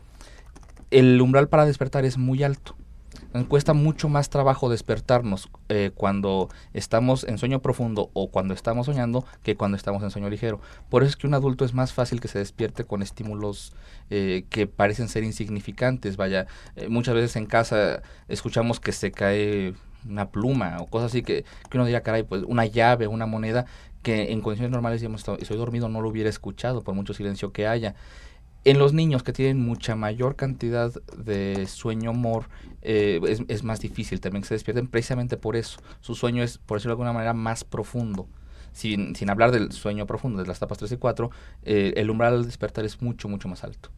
el 0.91 1.19
umbral 1.21 1.47
para 1.47 1.65
despertar 1.65 2.05
es 2.05 2.17
muy 2.17 2.43
alto. 2.43 2.75
Cuesta 3.43 3.73
mucho 3.73 4.07
más 4.07 4.29
trabajo 4.29 4.69
despertarnos 4.69 5.49
eh, 5.67 5.91
cuando 5.93 6.47
estamos 6.73 7.25
en 7.25 7.37
sueño 7.37 7.61
profundo 7.61 8.09
o 8.13 8.29
cuando 8.31 8.53
estamos 8.53 8.85
soñando 8.85 9.25
que 9.43 9.57
cuando 9.57 9.75
estamos 9.75 10.01
en 10.03 10.11
sueño 10.11 10.29
ligero. 10.29 10.61
Por 10.89 11.03
eso 11.03 11.09
es 11.09 11.15
que 11.17 11.27
un 11.27 11.33
adulto 11.33 11.65
es 11.65 11.73
más 11.73 11.91
fácil 11.91 12.21
que 12.21 12.29
se 12.29 12.39
despierte 12.39 12.85
con 12.85 13.01
estímulos 13.01 13.73
eh, 14.09 14.45
que 14.49 14.67
parecen 14.67 15.09
ser 15.09 15.25
insignificantes. 15.25 16.15
Vaya, 16.15 16.47
eh, 16.77 16.87
muchas 16.87 17.13
veces 17.13 17.35
en 17.35 17.45
casa 17.45 18.01
escuchamos 18.29 18.79
que 18.79 18.93
se 18.93 19.11
cae 19.11 19.73
una 20.07 20.29
pluma 20.29 20.77
o 20.79 20.85
cosas 20.85 21.11
así 21.11 21.21
que, 21.21 21.43
que 21.69 21.77
uno 21.77 21.85
diría, 21.85 22.03
caray, 22.03 22.23
pues 22.23 22.43
una 22.47 22.65
llave, 22.65 23.07
una 23.07 23.25
moneda 23.25 23.65
que 24.01 24.31
en 24.31 24.41
condiciones 24.41 24.71
normales, 24.71 25.01
digamos, 25.01 25.25
estoy 25.39 25.57
dormido, 25.57 25.89
no 25.89 25.99
lo 25.99 26.09
hubiera 26.09 26.29
escuchado 26.29 26.83
por 26.83 26.93
mucho 26.93 27.13
silencio 27.13 27.51
que 27.51 27.67
haya. 27.67 27.95
En 28.65 28.79
los 28.79 28.93
niños 28.93 29.23
que 29.23 29.31
tienen 29.31 29.63
mucha 29.63 29.95
mayor 29.95 30.35
cantidad 30.35 30.91
de 31.17 31.67
sueño 31.67 32.13
mor, 32.13 32.49
eh, 32.81 33.19
es, 33.27 33.43
es, 33.47 33.63
más 33.63 33.79
difícil 33.79 34.19
también 34.19 34.41
que 34.41 34.49
se 34.49 34.55
despierten 34.55 34.87
precisamente 34.87 35.37
por 35.37 35.55
eso. 35.55 35.79
Su 36.01 36.15
sueño 36.15 36.43
es, 36.43 36.57
por 36.57 36.77
decirlo 36.77 36.91
de 36.91 36.93
alguna 36.93 37.13
manera, 37.13 37.33
más 37.33 37.63
profundo. 37.63 38.27
Sin, 38.73 39.15
sin 39.15 39.29
hablar 39.29 39.51
del 39.51 39.71
sueño 39.71 40.05
profundo, 40.05 40.41
de 40.41 40.47
las 40.47 40.57
etapas 40.57 40.79
3 40.79 40.91
y 40.91 40.97
4, 40.97 41.31
eh, 41.63 41.93
el 41.95 42.09
umbral 42.09 42.33
al 42.33 42.45
despertar 42.45 42.83
es 42.83 43.01
mucho, 43.01 43.29
mucho 43.29 43.47
más 43.47 43.63
alto. 43.63 43.89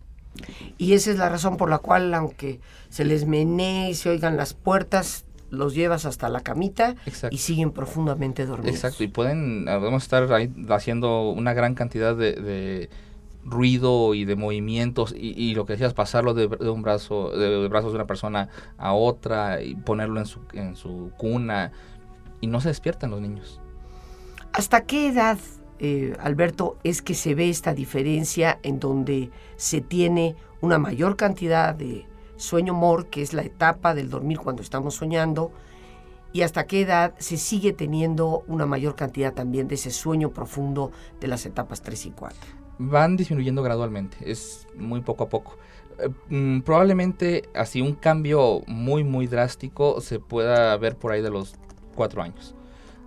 Y 0.78 0.94
esa 0.94 1.12
es 1.12 1.18
la 1.18 1.30
razón 1.30 1.58
por 1.58 1.70
la 1.70 1.80
cual, 1.80 2.14
aunque 2.14 2.60
se 2.90 3.06
les 3.06 3.26
menee 3.26 3.90
y 3.90 3.94
se 3.96 4.10
oigan 4.10 4.38
las 4.38 4.54
puertas, 4.54 5.26
los 5.50 5.74
llevas 5.74 6.06
hasta 6.06 6.30
la 6.30 6.42
camita 6.42 6.96
Exacto. 7.06 7.34
y 7.34 7.40
siguen 7.40 7.72
profundamente 7.72 8.46
dormidos. 8.46 8.76
Exacto, 8.76 9.04
y 9.04 9.08
pueden, 9.08 9.66
podemos 9.66 10.04
estar 10.04 10.32
ahí 10.34 10.54
haciendo 10.70 11.30
una 11.32 11.54
gran 11.54 11.74
cantidad 11.74 12.16
de, 12.16 12.34
de 12.34 12.90
ruido 13.48 14.14
y 14.14 14.26
de 14.26 14.36
movimientos 14.36 15.14
y, 15.18 15.56
lo 15.56 15.66
que 15.66 15.74
decías, 15.74 15.94
pasarlo 15.94 16.34
de, 16.34 16.48
un 16.70 16.82
brazo, 16.82 17.32
de, 17.32 17.50
de, 17.50 17.68
brazos 17.68 17.92
de 17.92 17.96
una 17.96 18.08
persona 18.08 18.50
a 18.78 18.94
otra 18.94 19.62
y 19.62 19.76
ponerlo 19.76 20.20
en 20.20 20.26
su, 20.26 20.42
en 20.54 20.76
su 20.76 21.12
cuna 21.18 21.72
y 22.42 22.48
no 22.48 22.60
se 22.62 22.68
despiertan 22.70 23.12
los 23.12 23.22
niños. 23.22 23.62
¿Hasta 24.54 24.82
qué 24.82 25.08
edad, 25.08 25.38
eh, 25.80 26.16
Alberto, 26.20 26.78
es 26.84 27.02
que 27.02 27.14
se 27.14 27.36
ve 27.36 27.50
esta 27.50 27.74
diferencia 27.74 28.60
en 28.64 28.80
donde 28.80 29.32
se 29.56 29.82
tiene 29.82 30.36
una 30.62 30.78
mayor 30.78 31.16
cantidad 31.16 31.74
de 31.74 32.06
sueño 32.36 32.74
mor, 32.74 33.08
que 33.08 33.22
es 33.22 33.34
la 33.34 33.44
etapa 33.44 33.96
del 33.96 34.10
dormir 34.10 34.40
cuando 34.40 34.62
estamos 34.62 34.96
soñando, 34.96 35.52
y 36.34 36.42
hasta 36.42 36.68
qué 36.68 36.82
edad 36.82 37.16
se 37.18 37.38
sigue 37.38 37.74
teniendo 37.74 38.44
una 38.48 38.66
mayor 38.66 38.96
cantidad 38.96 39.34
también 39.34 39.68
de 39.68 39.76
ese 39.76 39.92
sueño 39.92 40.32
profundo 40.32 40.92
de 41.20 41.28
las 41.28 41.46
etapas 41.46 41.82
3 41.82 42.08
y 42.08 42.12
4? 42.12 42.67
Van 42.80 43.18
disminuyendo 43.18 43.64
gradualmente, 43.64 44.18
es 44.30 44.68
muy 44.76 45.02
poco 45.02 45.26
a 45.26 45.30
poco. 45.30 45.58
Eh, 46.00 46.62
probablemente 46.64 47.50
así 47.54 47.82
un 47.82 47.94
cambio 47.94 48.62
muy 48.68 49.04
muy 49.04 49.28
drástico 49.28 50.00
se 50.02 50.20
pueda 50.20 50.76
ver 50.78 50.96
por 50.96 51.12
ahí 51.12 51.22
de 51.22 51.32
los 51.32 51.56
cuatro 51.96 52.22
años. 52.22 52.56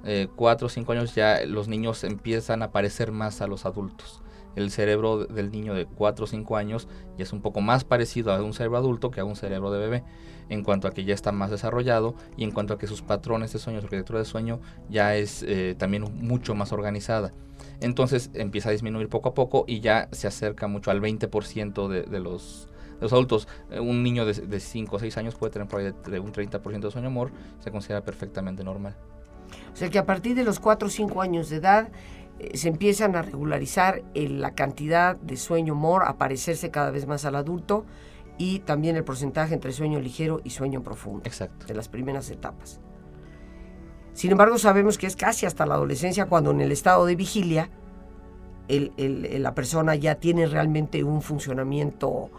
Eh, 0.04 0.28
cuatro 0.34 0.66
o 0.66 0.70
cinco 0.70 0.92
años 0.92 1.14
ya 1.14 1.44
los 1.44 1.68
niños 1.68 2.04
empiezan 2.04 2.62
a 2.62 2.72
parecer 2.72 3.12
más 3.12 3.40
a 3.42 3.46
los 3.46 3.66
adultos. 3.66 4.22
El 4.56 4.70
cerebro 4.70 5.26
del 5.26 5.50
niño 5.50 5.74
de 5.74 5.86
4 5.86 6.24
o 6.24 6.28
5 6.28 6.56
años 6.56 6.88
ya 7.16 7.24
es 7.24 7.32
un 7.32 7.40
poco 7.40 7.60
más 7.60 7.84
parecido 7.84 8.32
a 8.32 8.42
un 8.42 8.52
cerebro 8.52 8.78
adulto 8.78 9.10
que 9.10 9.20
a 9.20 9.24
un 9.24 9.36
cerebro 9.36 9.70
de 9.70 9.78
bebé, 9.78 10.04
en 10.48 10.64
cuanto 10.64 10.88
a 10.88 10.90
que 10.92 11.04
ya 11.04 11.14
está 11.14 11.32
más 11.32 11.50
desarrollado 11.50 12.14
y 12.36 12.44
en 12.44 12.50
cuanto 12.50 12.74
a 12.74 12.78
que 12.78 12.86
sus 12.86 13.02
patrones 13.02 13.52
de 13.52 13.58
sueño, 13.58 13.80
su 13.80 13.86
arquitectura 13.86 14.18
de 14.18 14.24
sueño 14.24 14.60
ya 14.88 15.16
es 15.16 15.44
eh, 15.44 15.74
también 15.78 16.04
mucho 16.16 16.54
más 16.54 16.72
organizada 16.72 17.32
entonces 17.80 18.30
empieza 18.34 18.68
a 18.68 18.72
disminuir 18.72 19.08
poco 19.08 19.30
a 19.30 19.34
poco 19.34 19.64
y 19.66 19.80
ya 19.80 20.08
se 20.12 20.26
acerca 20.26 20.66
mucho 20.66 20.90
al 20.90 21.00
20% 21.00 21.88
de, 21.88 22.02
de, 22.02 22.20
los, 22.20 22.68
adultos. 23.00 23.48
Un 23.70 24.02
niño 24.02 24.26
de, 24.26 24.60
5 24.60 24.96
o 24.96 24.98
6 24.98 25.16
años 25.16 25.34
puede 25.34 25.52
tener 25.52 25.68
por 25.68 25.80
ahí 25.80 25.92
de, 26.06 26.20
un 26.20 26.32
30% 26.32 26.80
de 26.80 26.90
sueño 26.90 27.08
amor, 27.08 27.30
se 27.60 27.70
considera 27.70 28.02
perfectamente 28.02 28.62
normal. 28.62 28.94
O 29.72 29.76
sea 29.76 29.88
que 29.88 29.98
a 29.98 30.06
partir 30.06 30.36
de 30.36 30.44
los 30.44 30.60
4 30.60 30.86
o 30.86 30.90
5 30.90 31.22
años 31.22 31.48
de 31.48 31.56
edad 31.56 31.88
eh, 31.88 32.19
se 32.54 32.68
empiezan 32.68 33.16
a 33.16 33.22
regularizar 33.22 34.02
el, 34.14 34.40
la 34.40 34.54
cantidad 34.54 35.16
de 35.16 35.36
sueño 35.36 35.74
amor, 35.74 36.04
a 36.04 36.16
parecerse 36.16 36.70
cada 36.70 36.90
vez 36.90 37.06
más 37.06 37.24
al 37.24 37.36
adulto 37.36 37.84
y 38.38 38.60
también 38.60 38.96
el 38.96 39.04
porcentaje 39.04 39.54
entre 39.54 39.72
sueño 39.72 40.00
ligero 40.00 40.40
y 40.44 40.50
sueño 40.50 40.82
profundo. 40.82 41.22
Exacto. 41.24 41.66
De 41.66 41.74
las 41.74 41.88
primeras 41.88 42.30
etapas. 42.30 42.80
Sin 44.12 44.32
embargo, 44.32 44.58
sabemos 44.58 44.98
que 44.98 45.06
es 45.06 45.16
casi 45.16 45.46
hasta 45.46 45.66
la 45.66 45.74
adolescencia 45.74 46.26
cuando 46.26 46.50
en 46.50 46.60
el 46.60 46.72
estado 46.72 47.06
de 47.06 47.16
vigilia 47.16 47.70
el, 48.68 48.92
el, 48.96 49.42
la 49.42 49.54
persona 49.54 49.94
ya 49.94 50.14
tiene 50.16 50.46
realmente 50.46 51.04
un 51.04 51.22
funcionamiento 51.22 52.30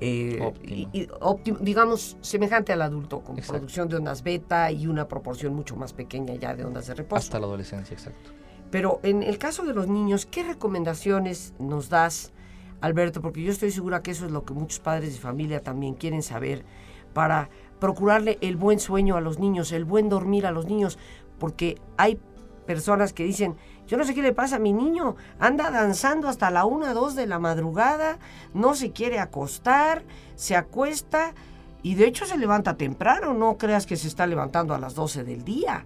eh, 0.00 0.38
óptimo. 0.40 0.90
Y, 0.92 1.00
y, 1.00 1.08
óptimo. 1.20 1.58
digamos, 1.60 2.16
semejante 2.20 2.72
al 2.72 2.82
adulto, 2.82 3.20
con 3.20 3.36
exacto. 3.36 3.52
producción 3.58 3.88
de 3.88 3.96
ondas 3.96 4.22
beta 4.22 4.70
y 4.72 4.86
una 4.86 5.06
proporción 5.06 5.54
mucho 5.54 5.76
más 5.76 5.92
pequeña 5.92 6.34
ya 6.34 6.54
de 6.54 6.64
ondas 6.64 6.86
de 6.86 6.94
reposo. 6.94 7.18
Hasta 7.18 7.38
la 7.38 7.46
adolescencia, 7.46 7.94
exacto. 7.94 8.30
Pero 8.72 9.00
en 9.02 9.22
el 9.22 9.36
caso 9.38 9.64
de 9.64 9.74
los 9.74 9.86
niños, 9.86 10.24
¿qué 10.24 10.42
recomendaciones 10.42 11.52
nos 11.58 11.90
das, 11.90 12.32
Alberto? 12.80 13.20
Porque 13.20 13.42
yo 13.42 13.52
estoy 13.52 13.70
segura 13.70 14.02
que 14.02 14.12
eso 14.12 14.24
es 14.24 14.32
lo 14.32 14.46
que 14.46 14.54
muchos 14.54 14.80
padres 14.80 15.12
de 15.12 15.20
familia 15.20 15.62
también 15.62 15.92
quieren 15.92 16.22
saber 16.22 16.64
para 17.12 17.50
procurarle 17.78 18.38
el 18.40 18.56
buen 18.56 18.80
sueño 18.80 19.16
a 19.16 19.20
los 19.20 19.38
niños, 19.38 19.72
el 19.72 19.84
buen 19.84 20.08
dormir 20.08 20.46
a 20.46 20.52
los 20.52 20.64
niños, 20.64 20.98
porque 21.38 21.78
hay 21.98 22.18
personas 22.66 23.12
que 23.12 23.24
dicen, 23.24 23.56
yo 23.86 23.98
no 23.98 24.04
sé 24.04 24.14
qué 24.14 24.22
le 24.22 24.32
pasa 24.32 24.56
a 24.56 24.58
mi 24.58 24.72
niño, 24.72 25.16
anda 25.38 25.70
danzando 25.70 26.28
hasta 26.28 26.50
la 26.50 26.64
1, 26.64 26.94
2 26.94 27.14
de 27.14 27.26
la 27.26 27.38
madrugada, 27.38 28.18
no 28.54 28.74
se 28.74 28.92
quiere 28.92 29.18
acostar, 29.18 30.02
se 30.34 30.56
acuesta 30.56 31.34
y 31.82 31.96
de 31.96 32.06
hecho 32.06 32.24
se 32.24 32.38
levanta 32.38 32.78
temprano, 32.78 33.34
no 33.34 33.58
creas 33.58 33.84
que 33.84 33.98
se 33.98 34.08
está 34.08 34.26
levantando 34.26 34.74
a 34.74 34.78
las 34.78 34.94
12 34.94 35.24
del 35.24 35.44
día. 35.44 35.84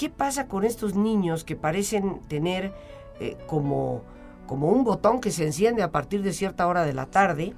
¿Qué 0.00 0.08
pasa 0.08 0.48
con 0.48 0.64
estos 0.64 0.94
niños 0.94 1.44
que 1.44 1.56
parecen 1.56 2.20
tener 2.20 2.72
eh, 3.20 3.36
como, 3.46 4.02
como 4.46 4.70
un 4.70 4.82
botón 4.82 5.20
que 5.20 5.30
se 5.30 5.44
enciende 5.44 5.82
a 5.82 5.92
partir 5.92 6.22
de 6.22 6.32
cierta 6.32 6.66
hora 6.66 6.86
de 6.86 6.94
la 6.94 7.04
tarde 7.04 7.52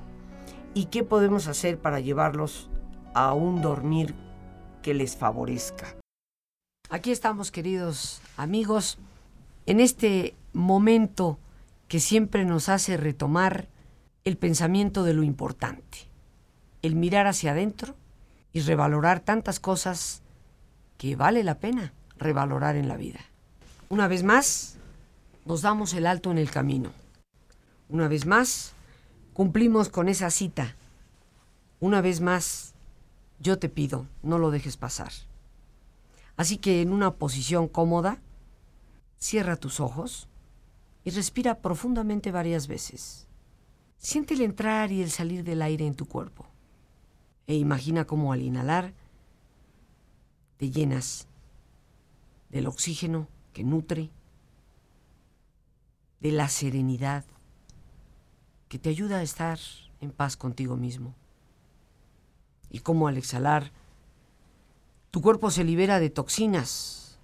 y 0.74 0.86
qué 0.86 1.04
podemos 1.04 1.46
hacer 1.46 1.78
para 1.78 2.00
llevarlos 2.00 2.68
a 3.14 3.32
un 3.32 3.62
dormir 3.62 4.16
que 4.82 4.92
les 4.92 5.16
favorezca. 5.16 5.94
Aquí 6.90 7.12
estamos, 7.12 7.52
queridos 7.52 8.20
amigos, 8.36 8.98
en 9.66 9.78
este 9.78 10.34
momento 10.52 11.38
que 11.86 12.00
siempre 12.00 12.44
nos 12.44 12.68
hace 12.68 12.96
retomar 12.96 13.68
el 14.24 14.36
pensamiento 14.36 15.04
de 15.04 15.14
lo 15.14 15.22
importante, 15.22 16.10
el 16.82 16.96
mirar 16.96 17.28
hacia 17.28 17.52
adentro 17.52 17.94
y 18.52 18.62
revalorar 18.62 19.20
tantas 19.20 19.60
cosas 19.60 20.24
que 20.98 21.14
vale 21.14 21.44
la 21.44 21.60
pena 21.60 21.92
revalorar 22.22 22.76
en 22.76 22.88
la 22.88 22.96
vida. 22.96 23.20
Una 23.88 24.08
vez 24.08 24.22
más, 24.22 24.76
nos 25.44 25.62
damos 25.62 25.94
el 25.94 26.06
alto 26.06 26.30
en 26.30 26.38
el 26.38 26.50
camino. 26.50 26.90
Una 27.88 28.08
vez 28.08 28.26
más, 28.26 28.72
cumplimos 29.34 29.88
con 29.88 30.08
esa 30.08 30.30
cita. 30.30 30.76
Una 31.80 32.00
vez 32.00 32.20
más, 32.20 32.74
yo 33.38 33.58
te 33.58 33.68
pido, 33.68 34.06
no 34.22 34.38
lo 34.38 34.50
dejes 34.50 34.76
pasar. 34.76 35.12
Así 36.36 36.56
que 36.58 36.80
en 36.80 36.92
una 36.92 37.14
posición 37.14 37.68
cómoda, 37.68 38.18
cierra 39.18 39.56
tus 39.56 39.80
ojos 39.80 40.28
y 41.04 41.10
respira 41.10 41.58
profundamente 41.58 42.30
varias 42.30 42.66
veces. 42.66 43.26
Siente 43.98 44.34
el 44.34 44.40
entrar 44.40 44.90
y 44.90 45.02
el 45.02 45.10
salir 45.10 45.44
del 45.44 45.62
aire 45.62 45.86
en 45.86 45.94
tu 45.94 46.06
cuerpo. 46.06 46.46
E 47.46 47.56
imagina 47.56 48.04
cómo 48.04 48.32
al 48.32 48.42
inhalar 48.42 48.94
te 50.56 50.70
llenas 50.70 51.26
del 52.52 52.66
oxígeno 52.68 53.26
que 53.52 53.64
nutre, 53.64 54.10
de 56.20 56.30
la 56.30 56.48
serenidad 56.48 57.24
que 58.68 58.78
te 58.78 58.90
ayuda 58.90 59.18
a 59.18 59.22
estar 59.22 59.58
en 60.00 60.12
paz 60.12 60.36
contigo 60.36 60.76
mismo. 60.76 61.14
Y 62.70 62.78
cómo 62.78 63.08
al 63.08 63.18
exhalar, 63.18 63.72
tu 65.10 65.20
cuerpo 65.20 65.50
se 65.50 65.64
libera 65.64 65.98
de 65.98 66.10
toxinas 66.10 67.18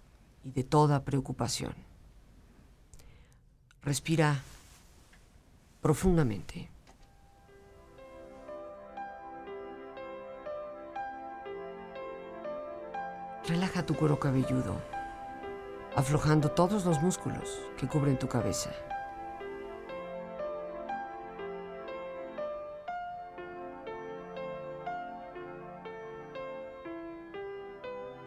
y 0.44 0.50
de 0.50 0.64
toda 0.64 1.04
preocupación. 1.04 1.74
Respira 3.82 4.42
profundamente. 5.80 6.68
Relaja 13.46 13.86
tu 13.86 13.96
cuero 13.96 14.20
cabelludo, 14.20 14.82
aflojando 15.98 16.48
todos 16.52 16.84
los 16.84 17.02
músculos 17.02 17.58
que 17.76 17.88
cubren 17.88 18.16
tu 18.16 18.28
cabeza. 18.28 18.70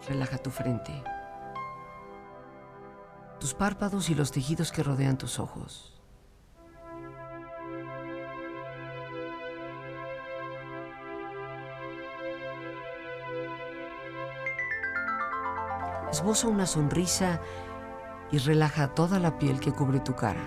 Relaja 0.05 0.37
tu 0.37 0.49
frente, 0.49 0.91
tus 3.39 3.53
párpados 3.53 4.09
y 4.09 4.15
los 4.15 4.33
tejidos 4.33 4.73
que 4.73 4.83
rodean 4.83 5.17
tus 5.17 5.39
ojos. 5.39 6.00
Esboza 16.11 16.49
una 16.49 16.65
sonrisa 16.65 17.39
y 18.31 18.37
relaja 18.37 18.93
toda 18.93 19.17
la 19.17 19.37
piel 19.37 19.61
que 19.61 19.71
cubre 19.71 20.01
tu 20.01 20.13
cara. 20.13 20.43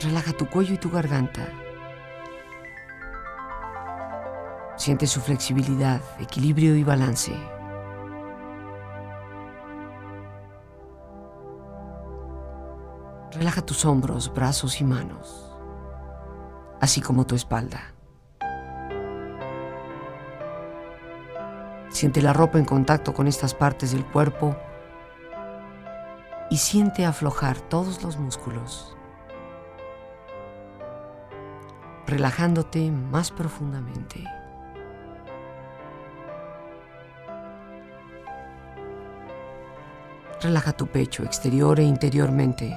Relaja 0.00 0.32
tu 0.34 0.48
cuello 0.48 0.74
y 0.74 0.78
tu 0.78 0.90
garganta. 0.90 1.48
Siente 4.76 5.06
su 5.06 5.20
flexibilidad, 5.20 6.00
equilibrio 6.20 6.76
y 6.76 6.84
balance. 6.84 7.32
Relaja 13.32 13.62
tus 13.62 13.84
hombros, 13.86 14.32
brazos 14.34 14.80
y 14.80 14.84
manos, 14.84 15.50
así 16.80 17.00
como 17.00 17.26
tu 17.26 17.34
espalda. 17.34 17.97
Siente 21.98 22.22
la 22.22 22.32
ropa 22.32 22.58
en 22.60 22.64
contacto 22.64 23.12
con 23.12 23.26
estas 23.26 23.54
partes 23.54 23.90
del 23.90 24.06
cuerpo 24.06 24.54
y 26.48 26.56
siente 26.56 27.04
aflojar 27.04 27.58
todos 27.58 28.04
los 28.04 28.16
músculos, 28.18 28.96
relajándote 32.06 32.92
más 32.92 33.32
profundamente. 33.32 34.22
Relaja 40.40 40.72
tu 40.74 40.86
pecho 40.86 41.24
exterior 41.24 41.80
e 41.80 41.82
interiormente. 41.82 42.76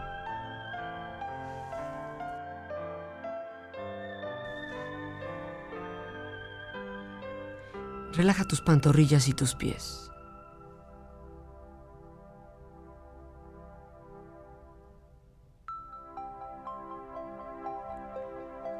Relaja 8.13 8.43
tus 8.43 8.59
pantorrillas 8.59 9.29
y 9.29 9.33
tus 9.33 9.55
pies. 9.55 10.11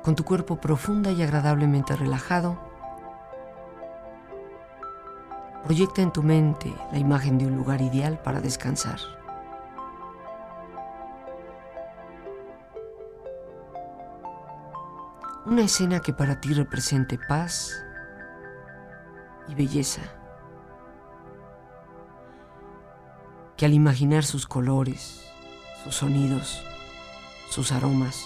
Con 0.03 0.15
tu 0.15 0.25
cuerpo 0.25 0.59
profunda 0.59 1.11
y 1.11 1.21
agradablemente 1.21 1.95
relajado, 1.95 2.59
proyecta 5.63 6.01
en 6.01 6.11
tu 6.11 6.23
mente 6.23 6.73
la 6.91 6.97
imagen 6.97 7.37
de 7.37 7.45
un 7.45 7.55
lugar 7.55 7.81
ideal 7.81 8.19
para 8.21 8.41
descansar. 8.41 8.99
Una 15.45 15.61
escena 15.61 16.01
que 16.01 16.11
para 16.11 16.41
ti 16.41 16.53
represente 16.53 17.17
paz 17.17 17.85
y 19.47 19.55
belleza. 19.55 20.01
Que 23.57 23.65
al 23.65 23.73
imaginar 23.73 24.23
sus 24.23 24.47
colores, 24.47 25.25
sus 25.83 25.95
sonidos, 25.95 26.63
sus 27.49 27.71
aromas, 27.71 28.25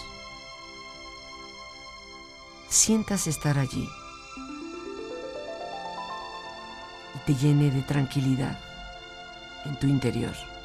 sientas 2.68 3.26
estar 3.26 3.58
allí 3.58 3.88
y 7.14 7.18
te 7.26 7.34
llene 7.34 7.70
de 7.70 7.82
tranquilidad 7.82 8.58
en 9.64 9.78
tu 9.78 9.86
interior. 9.86 10.55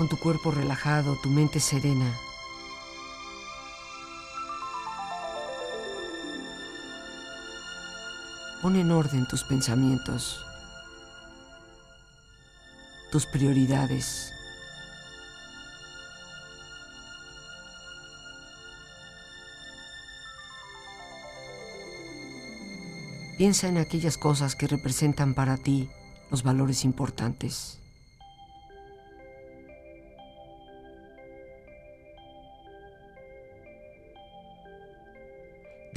Con 0.00 0.08
tu 0.08 0.16
cuerpo 0.16 0.50
relajado, 0.50 1.16
tu 1.16 1.28
mente 1.28 1.60
serena. 1.60 2.18
Pon 8.62 8.76
en 8.76 8.90
orden 8.92 9.28
tus 9.28 9.44
pensamientos 9.44 10.42
tus 13.10 13.26
prioridades. 13.26 14.32
Piensa 23.36 23.68
en 23.68 23.76
aquellas 23.76 24.16
cosas 24.16 24.56
que 24.56 24.66
representan 24.66 25.34
para 25.34 25.58
ti 25.58 25.90
los 26.30 26.42
valores 26.42 26.86
importantes. 26.86 27.80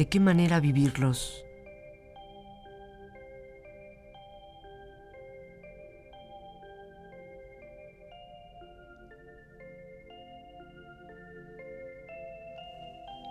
¿De 0.03 0.09
qué 0.09 0.19
manera 0.19 0.59
vivirlos? 0.59 1.45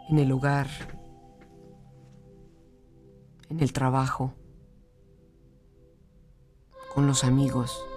En 0.09 0.19
el 0.19 0.33
hogar, 0.33 0.67
en 3.51 3.61
el 3.61 3.75
trabajo, 3.75 4.33
con 6.95 7.07
los 7.07 7.23
amigos. 7.23 7.92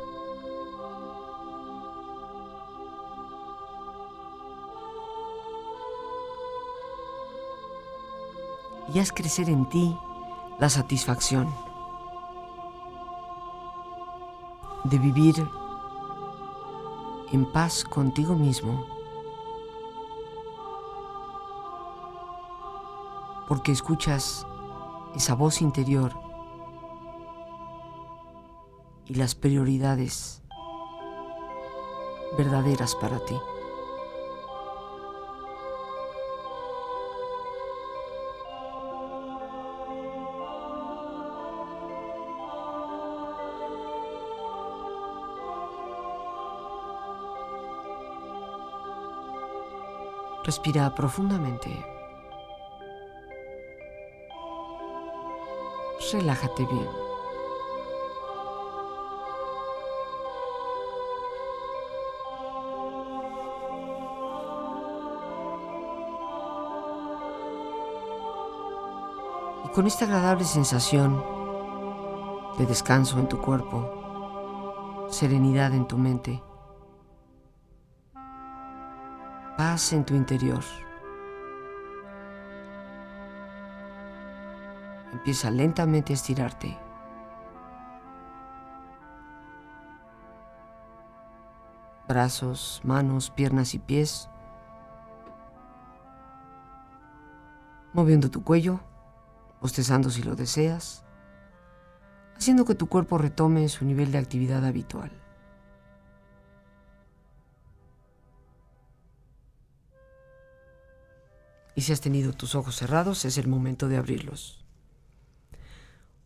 Y 8.96 9.00
haz 9.00 9.12
crecer 9.12 9.50
en 9.50 9.66
ti 9.66 9.94
la 10.58 10.70
satisfacción 10.70 11.54
de 14.86 14.98
vivir 14.98 15.36
en 17.34 17.46
paz 17.52 17.84
contigo 17.84 18.36
mismo, 18.36 18.86
porque 23.50 23.74
escuchas 23.74 24.48
esa 25.14 25.36
voz 25.36 25.62
interior 25.62 26.14
y 29.08 29.16
las 29.16 29.36
prioridades 29.36 30.42
verdaderas 32.38 32.96
para 32.96 33.20
ti. 33.26 33.36
Respira 50.46 50.94
profundamente. 50.94 51.72
Relájate 56.14 56.68
bien. 56.68 56.88
Y 69.64 69.70
con 69.70 69.88
esta 69.88 70.06
agradable 70.06 70.44
sensación 70.44 71.24
de 72.60 72.68
descanso 72.68 73.18
en 73.18 73.28
tu 73.28 73.42
cuerpo, 73.42 75.08
serenidad 75.10 75.74
en 75.74 75.88
tu 75.88 75.98
mente, 75.98 76.44
paz 79.58 79.94
en 79.94 80.04
tu 80.06 80.16
interior. 80.16 80.64
Empieza 85.14 85.50
lentamente 85.50 86.12
a 86.12 86.16
estirarte. 86.16 86.78
Brazos, 92.08 92.82
manos, 92.84 93.32
piernas 93.32 93.74
y 93.74 93.80
pies. 93.80 94.30
Moviendo 97.94 98.30
tu 98.30 98.44
cuello, 98.44 98.82
bostezando 99.62 100.10
si 100.10 100.22
lo 100.22 100.36
deseas, 100.36 101.06
haciendo 102.38 102.66
que 102.66 102.76
tu 102.76 102.88
cuerpo 102.88 103.18
retome 103.18 103.70
su 103.70 103.86
nivel 103.86 104.12
de 104.12 104.18
actividad 104.18 104.66
habitual. 104.66 105.12
Y 111.76 111.82
si 111.82 111.92
has 111.92 112.02
tenido 112.02 112.34
tus 112.34 112.56
ojos 112.56 112.76
cerrados, 112.78 113.26
es 113.26 113.38
el 113.38 113.48
momento 113.48 113.90
de 113.90 113.98
abrirlos. 113.98 114.64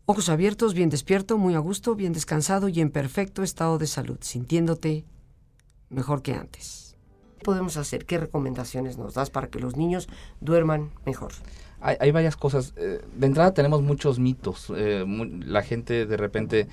Ojos 0.06 0.28
abiertos, 0.28 0.74
bien 0.74 0.90
despierto, 0.90 1.38
muy 1.38 1.54
a 1.54 1.58
gusto, 1.58 1.94
bien 1.94 2.12
descansado 2.12 2.68
y 2.68 2.80
en 2.80 2.90
perfecto 2.90 3.42
estado 3.42 3.78
de 3.78 3.86
salud, 3.86 4.18
sintiéndote 4.20 5.04
mejor 5.88 6.22
que 6.22 6.34
antes. 6.34 6.96
¿Qué 7.38 7.44
podemos 7.44 7.76
hacer? 7.76 8.06
¿Qué 8.06 8.18
recomendaciones 8.18 8.98
nos 8.98 9.14
das 9.14 9.30
para 9.30 9.48
que 9.48 9.60
los 9.60 9.76
niños 9.76 10.08
duerman 10.40 10.90
mejor? 11.06 11.32
Hay, 11.80 12.10
varias 12.10 12.36
cosas. 12.36 12.74
Eh, 12.76 13.00
de 13.16 13.26
entrada 13.26 13.54
tenemos 13.54 13.82
muchos 13.82 14.18
mitos. 14.18 14.70
Eh, 14.76 15.04
la 15.06 15.62
gente 15.62 16.04
de 16.04 16.16
repente 16.16 16.68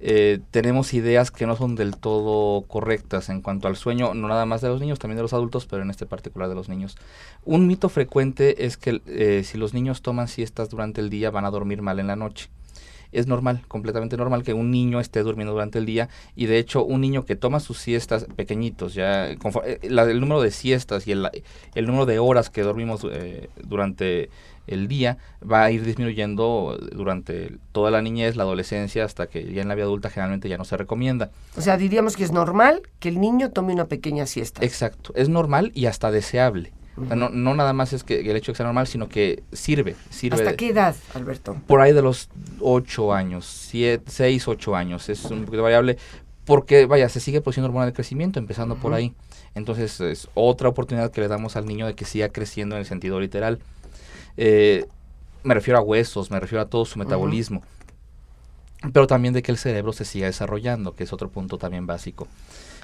eh, 0.00 0.40
tenemos 0.50 0.92
ideas 0.94 1.30
que 1.30 1.46
no 1.46 1.56
son 1.56 1.76
del 1.76 1.96
todo 1.96 2.62
correctas 2.62 3.28
en 3.28 3.40
cuanto 3.40 3.68
al 3.68 3.76
sueño, 3.76 4.14
no 4.14 4.28
nada 4.28 4.46
más 4.46 4.60
de 4.60 4.68
los 4.68 4.80
niños, 4.80 4.98
también 4.98 5.16
de 5.16 5.22
los 5.22 5.32
adultos, 5.32 5.66
pero 5.66 5.82
en 5.82 5.90
este 5.90 6.06
particular 6.06 6.48
de 6.48 6.54
los 6.54 6.68
niños. 6.68 6.96
Un 7.44 7.66
mito 7.66 7.88
frecuente 7.88 8.66
es 8.66 8.76
que 8.76 9.00
eh, 9.06 9.42
si 9.44 9.58
los 9.58 9.74
niños 9.74 10.02
toman 10.02 10.28
siestas 10.28 10.68
durante 10.68 11.00
el 11.00 11.10
día 11.10 11.30
van 11.30 11.44
a 11.44 11.50
dormir 11.50 11.82
mal 11.82 11.98
en 12.00 12.08
la 12.08 12.16
noche 12.16 12.48
es 13.12 13.28
normal, 13.28 13.62
completamente 13.68 14.16
normal 14.16 14.42
que 14.42 14.54
un 14.54 14.72
niño 14.72 14.98
esté 14.98 15.22
durmiendo 15.22 15.52
durante 15.52 15.78
el 15.78 15.86
día 15.86 16.08
y 16.34 16.46
de 16.46 16.58
hecho 16.58 16.84
un 16.84 17.00
niño 17.00 17.24
que 17.24 17.36
toma 17.36 17.60
sus 17.60 17.78
siestas 17.78 18.26
pequeñitos, 18.34 18.92
ya 18.92 19.30
eh, 19.30 19.38
el 19.82 20.20
número 20.20 20.42
de 20.42 20.50
siestas 20.50 21.06
y 21.06 21.12
el, 21.12 21.30
el 21.76 21.86
número 21.86 22.06
de 22.06 22.18
horas 22.18 22.50
que 22.50 22.62
dormimos 22.62 23.06
durante 23.62 24.30
el 24.66 24.88
día 24.88 25.18
va 25.40 25.64
a 25.64 25.70
ir 25.70 25.84
disminuyendo 25.84 26.78
durante 26.92 27.56
toda 27.72 27.90
la 27.90 28.02
niñez, 28.02 28.36
la 28.36 28.44
adolescencia, 28.44 29.04
hasta 29.04 29.26
que 29.26 29.52
ya 29.52 29.62
en 29.62 29.68
la 29.68 29.74
vida 29.74 29.84
adulta 29.84 30.10
generalmente 30.10 30.48
ya 30.48 30.58
no 30.58 30.64
se 30.64 30.76
recomienda. 30.76 31.30
O 31.56 31.60
sea, 31.60 31.76
diríamos 31.76 32.16
que 32.16 32.24
es 32.24 32.32
normal 32.32 32.82
que 32.98 33.08
el 33.08 33.20
niño 33.20 33.50
tome 33.50 33.72
una 33.72 33.86
pequeña 33.86 34.26
siesta. 34.26 34.64
Exacto, 34.64 35.12
es 35.14 35.28
normal 35.28 35.72
y 35.74 35.86
hasta 35.86 36.10
deseable. 36.10 36.72
no, 36.96 37.28
no, 37.28 37.54
nada 37.54 37.72
más 37.72 37.92
es 37.92 38.04
que 38.04 38.20
el 38.20 38.36
hecho 38.36 38.52
de 38.52 38.54
que 38.54 38.56
sea 38.58 38.66
normal, 38.66 38.86
sino 38.86 39.08
que 39.08 39.42
sirve. 39.52 39.96
sirve 40.10 40.36
¿Hasta 40.36 40.56
qué 40.56 40.68
edad, 40.68 40.94
Alberto? 41.14 41.56
Por 41.66 41.80
ahí 41.80 41.92
de 41.92 42.02
los 42.02 42.28
8 42.60 43.12
años, 43.12 43.44
6, 43.46 44.48
8 44.48 44.76
años. 44.76 45.08
Es 45.08 45.24
un 45.24 45.44
poquito 45.44 45.62
variable 45.62 45.98
porque, 46.44 46.86
vaya, 46.86 47.08
se 47.08 47.20
sigue 47.20 47.40
produciendo 47.40 47.68
hormona 47.68 47.86
de 47.86 47.92
crecimiento, 47.92 48.38
empezando 48.38 48.76
por 48.76 48.92
ahí. 48.94 49.14
Entonces 49.54 50.00
es 50.00 50.28
otra 50.34 50.68
oportunidad 50.68 51.10
que 51.10 51.20
le 51.20 51.28
damos 51.28 51.56
al 51.56 51.66
niño 51.66 51.86
de 51.86 51.94
que 51.94 52.04
siga 52.04 52.28
creciendo 52.28 52.74
en 52.74 52.80
el 52.80 52.86
sentido 52.86 53.20
literal. 53.20 53.60
Eh, 54.36 54.86
me 55.42 55.54
refiero 55.54 55.78
a 55.78 55.82
huesos, 55.82 56.30
me 56.30 56.40
refiero 56.40 56.62
a 56.62 56.66
todo 56.66 56.84
su 56.84 56.98
metabolismo. 56.98 57.62
Pero 58.92 59.06
también 59.06 59.34
de 59.34 59.42
que 59.42 59.52
el 59.52 59.58
cerebro 59.58 59.92
se 59.92 60.04
siga 60.04 60.26
desarrollando, 60.26 60.94
que 60.94 61.04
es 61.04 61.12
otro 61.12 61.30
punto 61.30 61.58
también 61.58 61.86
básico. 61.86 62.28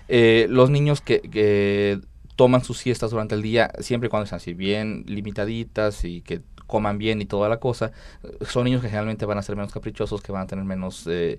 Eh, 0.09 0.47
los 0.49 0.71
niños 0.71 1.01
que, 1.01 2.01
toman 2.37 2.65
sus 2.65 2.79
siestas 2.79 3.11
durante 3.11 3.35
el 3.35 3.43
día, 3.43 3.71
siempre 3.81 4.07
y 4.07 4.11
cuando 4.11 4.25
están 4.25 4.39
así 4.39 4.55
bien 4.55 5.05
limitaditas 5.07 6.07
y 6.07 6.23
que 6.23 6.41
coman 6.67 6.97
bien 6.97 7.21
y 7.21 7.27
toda 7.27 7.51
la 7.51 7.59
cosa, 7.59 7.93
son 8.49 8.65
niños 8.65 8.81
que 8.81 8.89
generalmente 8.89 9.27
van 9.27 9.37
a 9.37 9.43
ser 9.43 9.57
menos 9.57 9.73
caprichosos, 9.73 10.23
que 10.23 10.33
van 10.33 10.43
a 10.43 10.47
tener 10.47 10.65
menos... 10.65 11.07
Eh, 11.07 11.39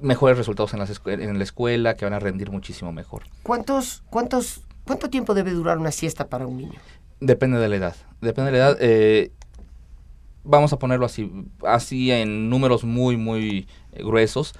mejores 0.00 0.36
resultados 0.36 0.74
en, 0.74 0.80
las 0.80 1.00
en 1.06 1.38
la 1.38 1.42
escuela, 1.42 1.96
que 1.96 2.04
van 2.04 2.12
a 2.12 2.18
rendir 2.18 2.50
muchísimo 2.50 2.92
mejor. 2.92 3.22
¿Cuántos, 3.42 4.02
cuántos, 4.10 4.60
¿Cuánto 4.86 5.10
tiempo 5.10 5.34
debe 5.34 5.50
durar 5.50 5.78
una 5.78 5.90
siesta 5.90 6.28
para 6.28 6.46
un 6.46 6.58
niño? 6.58 6.78
Depende 7.20 7.58
de 7.58 7.68
la 7.68 7.76
edad. 7.76 7.96
Depende 8.20 8.50
de 8.50 8.58
la 8.58 8.64
edad. 8.64 8.76
Eh, 8.80 9.32
vamos 10.44 10.72
a 10.72 10.78
ponerlo 10.78 11.06
así, 11.06 11.32
así 11.64 12.12
en 12.12 12.50
números 12.50 12.84
muy, 12.84 13.16
muy 13.16 13.68
eh, 13.92 14.02
gruesos. 14.02 14.54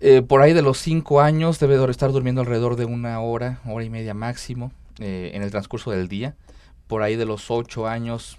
Eh, 0.00 0.22
por 0.22 0.40
ahí 0.40 0.52
de 0.52 0.62
los 0.62 0.78
5 0.78 1.20
años 1.20 1.58
debe 1.58 1.82
estar 1.90 2.12
durmiendo 2.12 2.40
alrededor 2.40 2.76
de 2.76 2.86
una 2.86 3.20
hora, 3.20 3.60
hora 3.66 3.84
y 3.84 3.90
media 3.90 4.14
máximo 4.14 4.72
en 4.98 5.42
el 5.42 5.50
transcurso 5.50 5.90
del 5.90 6.08
día. 6.08 6.34
Por 6.86 7.02
ahí 7.02 7.16
de 7.16 7.26
los 7.26 7.50
8 7.50 7.88
años, 7.88 8.38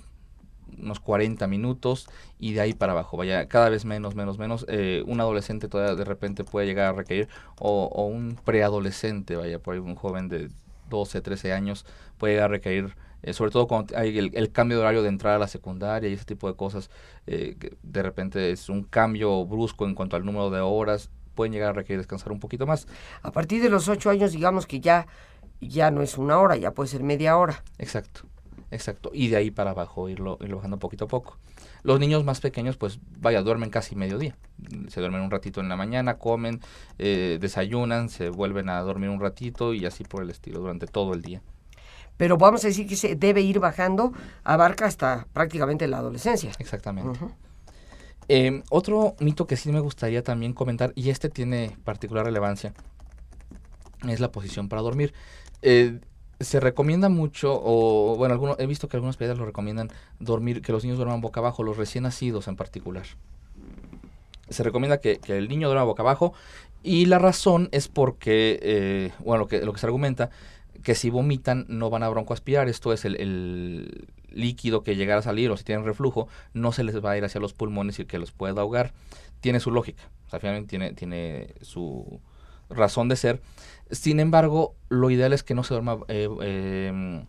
unos 0.79 0.99
40 0.99 1.47
minutos 1.47 2.07
y 2.39 2.53
de 2.53 2.61
ahí 2.61 2.73
para 2.73 2.93
abajo, 2.93 3.17
vaya, 3.17 3.47
cada 3.47 3.69
vez 3.69 3.83
menos, 3.85 4.15
menos, 4.15 4.37
menos. 4.37 4.65
un 5.05 5.19
adolescente 5.19 5.67
todavía 5.67 5.95
de 5.95 6.05
repente 6.05 6.43
puede 6.43 6.65
llegar 6.67 6.87
a 6.87 6.93
requerir, 6.93 7.27
o, 7.59 7.85
o 7.85 8.05
un 8.05 8.37
preadolescente, 8.45 9.35
vaya, 9.35 9.59
por 9.59 9.73
ahí 9.73 9.79
un 9.79 9.95
joven 9.95 10.29
de 10.29 10.49
12, 10.89 11.21
13 11.21 11.53
años 11.53 11.85
puede 12.17 12.33
llegar 12.33 12.45
a 12.45 12.53
requerir, 12.53 12.95
eh, 13.23 13.33
sobre 13.33 13.51
todo 13.51 13.67
cuando 13.67 13.97
hay 13.97 14.17
el, 14.17 14.51
cambio 14.51 14.77
de 14.77 14.83
horario 14.83 15.01
de 15.01 15.09
entrada 15.09 15.37
a 15.37 15.39
la 15.39 15.47
secundaria 15.47 16.09
y 16.09 16.13
ese 16.13 16.25
tipo 16.25 16.47
de 16.47 16.55
cosas, 16.55 16.89
eh, 17.27 17.57
de 17.81 18.03
repente 18.03 18.51
es 18.51 18.69
un 18.69 18.83
cambio 18.83 19.45
brusco 19.45 19.85
en 19.85 19.95
cuanto 19.95 20.15
al 20.15 20.25
número 20.25 20.49
de 20.49 20.59
horas, 20.59 21.09
pueden 21.33 21.53
llegar 21.53 21.69
a 21.69 21.73
requerir 21.73 21.99
descansar 21.99 22.31
un 22.31 22.39
poquito 22.39 22.65
más. 22.65 22.87
A 23.21 23.31
partir 23.31 23.61
de 23.61 23.69
los 23.69 23.87
ocho 23.89 24.09
años, 24.09 24.31
digamos 24.31 24.65
que 24.65 24.79
ya, 24.79 25.07
ya 25.61 25.91
no 25.91 26.01
es 26.01 26.17
una 26.17 26.39
hora, 26.39 26.55
ya 26.55 26.71
puede 26.71 26.89
ser 26.89 27.03
media 27.03 27.37
hora. 27.37 27.63
Exacto, 27.77 28.21
exacto. 28.71 29.11
Y 29.13 29.27
de 29.27 29.37
ahí 29.37 29.51
para 29.51 29.71
abajo 29.71 30.09
irlo, 30.09 30.37
irlo 30.41 30.57
bajando 30.57 30.79
poquito 30.79 31.05
a 31.05 31.07
poco. 31.07 31.37
Los 31.85 31.99
niños 31.99 32.23
más 32.23 32.41
pequeños, 32.41 32.77
pues 32.77 32.99
vaya, 33.19 33.43
duermen 33.43 33.69
casi 33.69 33.95
mediodía. 33.95 34.35
Se 34.87 34.99
duermen 35.01 35.21
un 35.21 35.29
ratito 35.29 35.61
en 35.61 35.69
la 35.69 35.75
mañana, 35.75 36.17
comen, 36.17 36.59
eh, 36.97 37.37
desayunan, 37.39 38.09
se 38.09 38.29
vuelven 38.29 38.69
a 38.69 38.81
dormir 38.81 39.09
un 39.09 39.19
ratito 39.19 39.71
y 39.75 39.85
así 39.85 40.03
por 40.03 40.23
el 40.23 40.31
estilo 40.31 40.61
durante 40.61 40.87
todo 40.87 41.13
el 41.13 41.21
día. 41.21 41.43
Pero 42.17 42.39
vamos 42.39 42.63
a 42.63 42.69
decir 42.69 42.87
que 42.87 42.95
se 42.95 43.15
debe 43.15 43.41
ir 43.41 43.59
bajando, 43.59 44.13
abarca 44.43 44.87
hasta 44.87 45.27
prácticamente 45.31 45.87
la 45.87 45.99
adolescencia. 45.99 46.53
Exactamente. 46.57 47.19
Eh, 48.29 48.63
otro 48.71 49.15
mito 49.19 49.45
que 49.45 49.55
sí 49.55 49.71
me 49.71 49.79
gustaría 49.79 50.23
también 50.23 50.53
comentar, 50.53 50.91
y 50.95 51.11
este 51.11 51.29
tiene 51.29 51.77
particular 51.83 52.25
relevancia, 52.25 52.73
es 54.07 54.19
la 54.19 54.31
posición 54.31 54.69
para 54.69 54.81
dormir. 54.81 55.13
Eh, 55.61 55.99
se 56.39 56.59
recomienda 56.59 57.09
mucho, 57.09 57.59
o 57.63 58.15
bueno, 58.17 58.33
algunos, 58.33 58.59
he 58.59 58.65
visto 58.65 58.87
que 58.87 58.97
algunos 58.97 59.17
pediatras 59.17 59.39
lo 59.39 59.45
recomiendan 59.45 59.89
dormir, 60.19 60.61
que 60.61 60.71
los 60.71 60.83
niños 60.83 60.97
duerman 60.97 61.21
boca 61.21 61.39
abajo, 61.39 61.63
los 61.63 61.77
recién 61.77 62.03
nacidos 62.03 62.47
en 62.47 62.55
particular. 62.55 63.05
Se 64.49 64.63
recomienda 64.63 64.99
que, 64.99 65.19
el 65.27 65.47
niño 65.47 65.67
duerma 65.67 65.83
boca 65.83 66.03
abajo 66.03 66.33
y 66.83 67.05
la 67.05 67.19
razón 67.19 67.69
es 67.71 67.87
porque, 67.87 68.59
eh, 68.61 69.11
bueno, 69.19 69.43
lo 69.43 69.47
que, 69.47 69.61
lo 69.61 69.73
que 69.73 69.79
se 69.79 69.85
argumenta, 69.85 70.29
que 70.83 70.93
si 70.93 71.09
vomitan 71.09 71.65
no 71.67 71.89
van 71.89 72.03
a 72.03 72.09
broncoaspirar, 72.09 72.67
esto 72.67 72.93
es 72.93 73.05
el, 73.05 74.07
líquido 74.29 74.83
que 74.83 74.97
llegara 74.97 75.19
a 75.19 75.23
salir 75.23 75.49
o 75.49 75.55
si 75.55 75.63
tienen 75.63 75.85
reflujo, 75.85 76.27
no 76.53 76.73
se 76.73 76.83
les 76.83 77.03
va 77.03 77.11
a 77.11 77.17
ir 77.17 77.23
hacia 77.23 77.39
los 77.39 77.53
pulmones 77.53 77.99
y 77.99 78.05
que 78.05 78.19
los 78.19 78.31
pueda 78.31 78.61
ahogar. 78.61 78.91
Tiene 79.39 79.61
su 79.61 79.71
lógica, 79.71 80.03
o 80.27 80.29
sea, 80.29 80.39
finalmente 80.39 80.69
tiene, 80.69 80.91
tiene 80.93 81.53
su 81.61 82.19
razón 82.69 83.09
de 83.09 83.15
ser. 83.15 83.41
Sin 83.91 84.19
embargo, 84.19 84.75
lo 84.89 85.09
ideal 85.09 85.33
es 85.33 85.43
que 85.43 85.53
no 85.53 85.63
se 85.63 85.73
duerma, 85.73 85.99
eh, 86.07 86.27
em, 86.41 87.25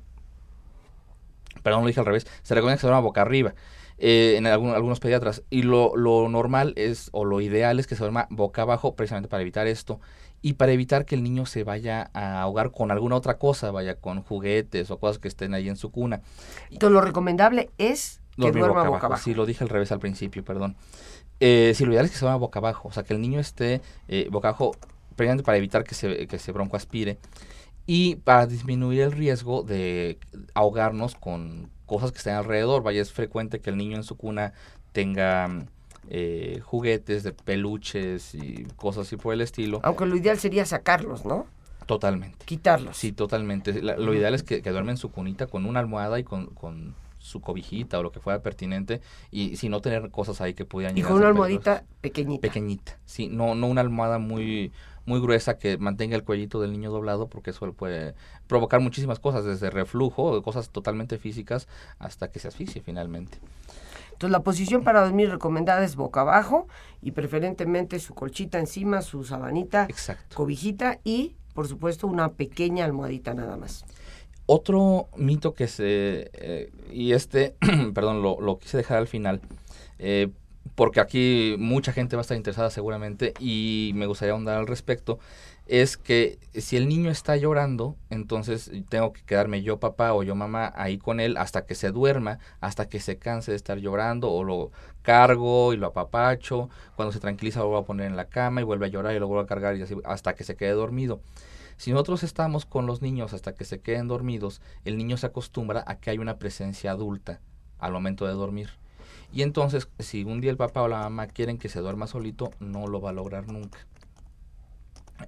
perdón, 1.63 1.83
lo 1.83 1.87
dije 1.89 2.01
al 2.01 2.07
revés, 2.07 2.27
se 2.43 2.55
recomienda 2.55 2.77
que 2.77 2.81
se 2.81 2.87
duerma 2.87 3.01
boca 3.01 3.23
arriba. 3.23 3.55
Eh, 3.99 4.35
en 4.37 4.47
algunos 4.47 5.01
pediatras. 5.01 5.43
Y 5.49 5.63
lo, 5.63 5.97
lo, 5.97 6.29
normal 6.29 6.75
es, 6.77 7.09
o 7.13 7.25
lo 7.25 7.41
ideal 7.41 7.79
es 7.79 7.87
que 7.87 7.95
se 7.95 8.01
duerma 8.01 8.27
boca 8.31 8.63
abajo, 8.63 8.95
precisamente 8.95 9.29
para 9.29 9.43
evitar 9.43 9.67
esto. 9.67 10.01
Y 10.43 10.55
para 10.55 10.73
evitar 10.73 11.07
que 11.07 11.15
el 11.15 11.23
niño 11.23 11.47
se 11.47 11.65
vaya 11.65 12.11
a 12.13 12.43
ahogar 12.43 12.73
con 12.73 12.91
alguna 12.91 13.17
otra 13.17 13.39
cosa, 13.39 13.71
vaya 13.71 13.97
con 13.97 14.23
juguetes 14.23 14.91
o 14.91 14.99
cosas 14.99 15.19
que 15.19 15.29
estén 15.29 15.55
ahí 15.55 15.69
en 15.69 15.77
su 15.77 15.91
cuna. 15.91 16.21
Entonces, 16.71 16.93
lo 16.93 17.01
recomendable 17.01 17.71
es 17.79 18.21
que 18.37 18.53
duerma 18.53 18.85
boca, 18.85 19.07
abajo. 19.07 19.23
Sí, 19.23 19.35
lo 19.35 19.47
dije 19.47 19.65
al 19.65 19.71
revés 19.71 19.91
al 19.93 19.99
principio, 19.99 20.45
perdón. 20.45 20.77
Eh, 21.41 21.73
sí, 21.75 21.85
lo 21.85 21.93
ideal 21.93 22.05
es 22.05 22.11
que 22.11 22.19
se 22.19 22.25
duerma 22.25 22.39
boca 22.39 22.59
abajo, 22.59 22.89
o 22.89 22.93
sea, 22.93 23.03
que 23.03 23.15
el 23.15 23.21
niño 23.21 23.41
esté 23.41 23.81
eh, 24.09 24.29
boca 24.31 24.49
abajo 24.49 24.73
precisamente 25.17 25.45
para 25.45 25.59
evitar 25.59 25.85
que 25.85 25.95
se, 25.95 26.27
que 26.27 26.39
se 26.39 26.53
broncoaspire 26.53 27.19
y 27.87 28.17
para 28.17 28.47
disminuir 28.47 29.03
el 29.03 29.13
riesgo 29.13 29.63
de 29.63 30.19
ahogarnos 30.55 31.15
con 31.15 31.71
cosas 31.87 32.13
que 32.13 32.19
estén 32.19 32.35
alrededor. 32.35 32.83
Vaya, 32.83 33.01
es 33.01 33.13
frecuente 33.13 33.61
que 33.61 33.71
el 33.71 33.77
niño 33.77 33.97
en 33.97 34.03
su 34.03 34.17
cuna 34.17 34.53
tenga 34.93 35.67
eh, 36.09 36.61
juguetes 36.65 37.23
de 37.23 37.33
peluches 37.33 38.35
y 38.35 38.65
cosas 38.77 39.07
así 39.07 39.17
por 39.17 39.35
el 39.35 39.41
estilo. 39.41 39.81
Aunque 39.83 40.07
lo 40.07 40.17
ideal 40.17 40.39
sería 40.39 40.67
sacarlos, 40.67 41.25
¿no? 41.25 41.47
Totalmente. 41.87 42.45
Quitarlos. 42.45 42.97
Sí, 42.97 43.13
totalmente. 43.13 43.81
lo 43.81 44.15
ideal 44.15 44.35
es 44.35 44.43
que, 44.43 44.61
que 44.61 44.71
duerme 44.71 44.91
en 44.91 44.97
su 44.97 45.11
cunita 45.11 45.47
con 45.47 45.67
una 45.67 45.79
almohada 45.79 46.19
y 46.19 46.25
con, 46.25 46.47
con 46.47 46.97
su 47.19 47.41
cobijita 47.41 47.99
o 47.99 48.03
lo 48.03 48.13
que 48.13 48.21
fuera 48.21 48.41
pertinente 48.41 49.01
y 49.31 49.57
si 49.57 49.69
no 49.69 49.81
tener 49.81 50.11
cosas 50.11 50.41
ahí 50.41 50.55
que 50.55 50.65
pudieran 50.65 50.97
y 50.97 51.03
con 51.03 51.17
una 51.17 51.27
almohadita 51.27 51.83
pequeñita 52.01 52.41
pequeñita 52.41 52.99
sí 53.05 53.27
no 53.27 53.57
no 53.57 53.67
una 53.67 53.81
almohada 53.81 54.19
muy 54.19 54.71
muy 55.07 55.21
gruesa 55.21 55.59
que 55.59 55.79
mantenga 55.79 56.17
el 56.17 56.25
cuellito 56.25 56.61
del 56.61 56.73
niño 56.73 56.91
doblado 56.91 57.29
porque 57.29 57.51
eso 57.51 57.73
puede 57.73 58.15
provocar 58.47 58.81
muchísimas 58.81 59.19
cosas 59.19 59.45
desde 59.45 59.71
reflujo 59.71 60.43
cosas 60.43 60.71
totalmente 60.71 61.19
físicas 61.19 61.69
hasta 61.99 62.31
que 62.31 62.39
se 62.39 62.49
asfixie 62.49 62.83
finalmente. 62.83 63.39
Entonces 64.13 64.33
la 64.33 64.43
posición 64.43 64.83
para 64.83 65.03
dormir 65.03 65.31
recomendada 65.31 65.85
es 65.85 65.95
boca 65.95 66.23
abajo 66.23 66.69
y 67.03 67.13
preferentemente 67.13 67.99
su 67.99 68.15
colchita 68.15 68.59
encima 68.59 69.03
su 69.03 69.25
sabanita 69.25 69.89
cobijita 70.35 71.01
y 71.05 71.37
por 71.55 71.69
supuesto 71.69 72.07
una 72.07 72.33
pequeña 72.33 72.85
almohadita 72.85 73.35
nada 73.35 73.57
más. 73.57 73.85
Otro 74.47 75.09
mito 75.17 75.55
que 75.55 75.67
se, 75.67 76.31
eh, 76.33 76.71
y 76.93 77.13
este, 77.13 77.57
perdón, 77.95 78.23
lo, 78.23 78.41
lo, 78.41 78.59
quise 78.59 78.77
dejar 78.77 78.99
al 78.99 79.09
final, 79.09 79.41
eh, 79.99 80.29
porque 80.77 81.01
aquí 81.01 81.57
mucha 81.59 81.93
gente 81.93 82.17
va 82.17 82.21
a 82.21 82.23
estar 82.23 82.37
interesada 82.37 82.71
seguramente 82.71 83.33
y 83.41 83.93
me 83.95 84.07
gustaría 84.07 84.33
ahondar 84.33 84.59
al 84.59 84.67
respecto, 84.67 85.19
es 85.67 85.97
que 85.97 86.39
si 86.55 86.77
el 86.77 86.87
niño 86.87 87.11
está 87.11 87.35
llorando, 87.37 87.97
entonces 88.11 88.71
tengo 88.89 89.13
que 89.13 89.23
quedarme 89.23 89.63
yo 89.63 89.81
papá 89.81 90.13
o 90.13 90.23
yo 90.23 90.37
mamá 90.37 90.73
ahí 90.77 90.99
con 90.99 91.19
él 91.19 91.39
hasta 91.39 91.67
que 91.67 91.75
se 91.75 91.91
duerma, 91.91 92.39
hasta 92.61 92.89
que 92.89 93.01
se 93.01 93.19
canse 93.19 93.51
de 93.51 93.57
estar 93.57 93.79
llorando 93.79 94.31
o 94.31 94.45
lo 94.45 94.71
cargo 95.03 95.73
y 95.73 95.79
lo 95.79 95.89
apapacho, 95.89 96.69
cuando 96.95 97.11
se 97.11 97.21
tranquiliza 97.21 97.61
lo 97.61 97.67
vuelvo 97.67 97.83
a 97.83 97.87
poner 97.87 98.07
en 98.07 98.17
la 98.17 98.29
cama 98.29 98.61
y 98.61 98.65
vuelve 98.65 98.87
a 98.87 98.91
llorar 98.91 99.17
y 99.17 99.19
lo 99.19 99.27
vuelvo 99.27 99.43
a 99.43 99.47
cargar 99.47 99.77
y 99.77 99.83
así 99.83 99.97
hasta 100.05 100.35
que 100.35 100.45
se 100.45 100.57
quede 100.57 100.73
dormido. 100.73 101.21
Si 101.79 101.91
nosotros 101.91 102.23
estamos 102.23 102.67
con 102.67 102.87
los 102.87 103.03
niños 103.03 103.33
hasta 103.33 103.55
que 103.55 103.65
se 103.65 103.81
queden 103.81 104.09
dormidos, 104.09 104.61
el 104.85 104.97
niño 104.99 105.17
se 105.17 105.27
acostumbra 105.27 105.85
a 105.87 105.99
que 105.99 106.11
hay 106.11 106.19
una 106.19 106.39
presencia 106.39 106.91
adulta 106.93 107.41
al 107.79 107.93
momento 107.93 108.27
de 108.27 108.33
dormir. 108.33 108.71
Y 109.33 109.43
entonces, 109.43 109.89
si 109.99 110.25
un 110.25 110.41
día 110.41 110.51
el 110.51 110.57
papá 110.57 110.83
o 110.83 110.89
la 110.89 111.01
mamá 111.01 111.27
quieren 111.27 111.59
que 111.59 111.69
se 111.69 111.81
duerma 111.81 112.07
solito, 112.07 112.51
no 112.61 112.87
lo 112.87 113.01
va 113.01 113.11
a 113.11 113.13
lograr 113.13 113.49
nunca. 113.49 113.79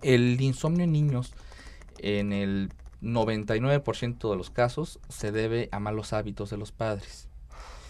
El 0.02 0.40
insomnio 0.40 0.84
en 0.84 0.92
niños, 0.92 1.32
en 1.98 2.32
el 2.32 2.70
99% 3.02 4.30
de 4.30 4.36
los 4.36 4.50
casos, 4.50 5.00
se 5.08 5.32
debe 5.32 5.68
a 5.72 5.80
malos 5.80 6.12
hábitos 6.12 6.50
de 6.50 6.56
los 6.56 6.72
padres. 6.72 7.28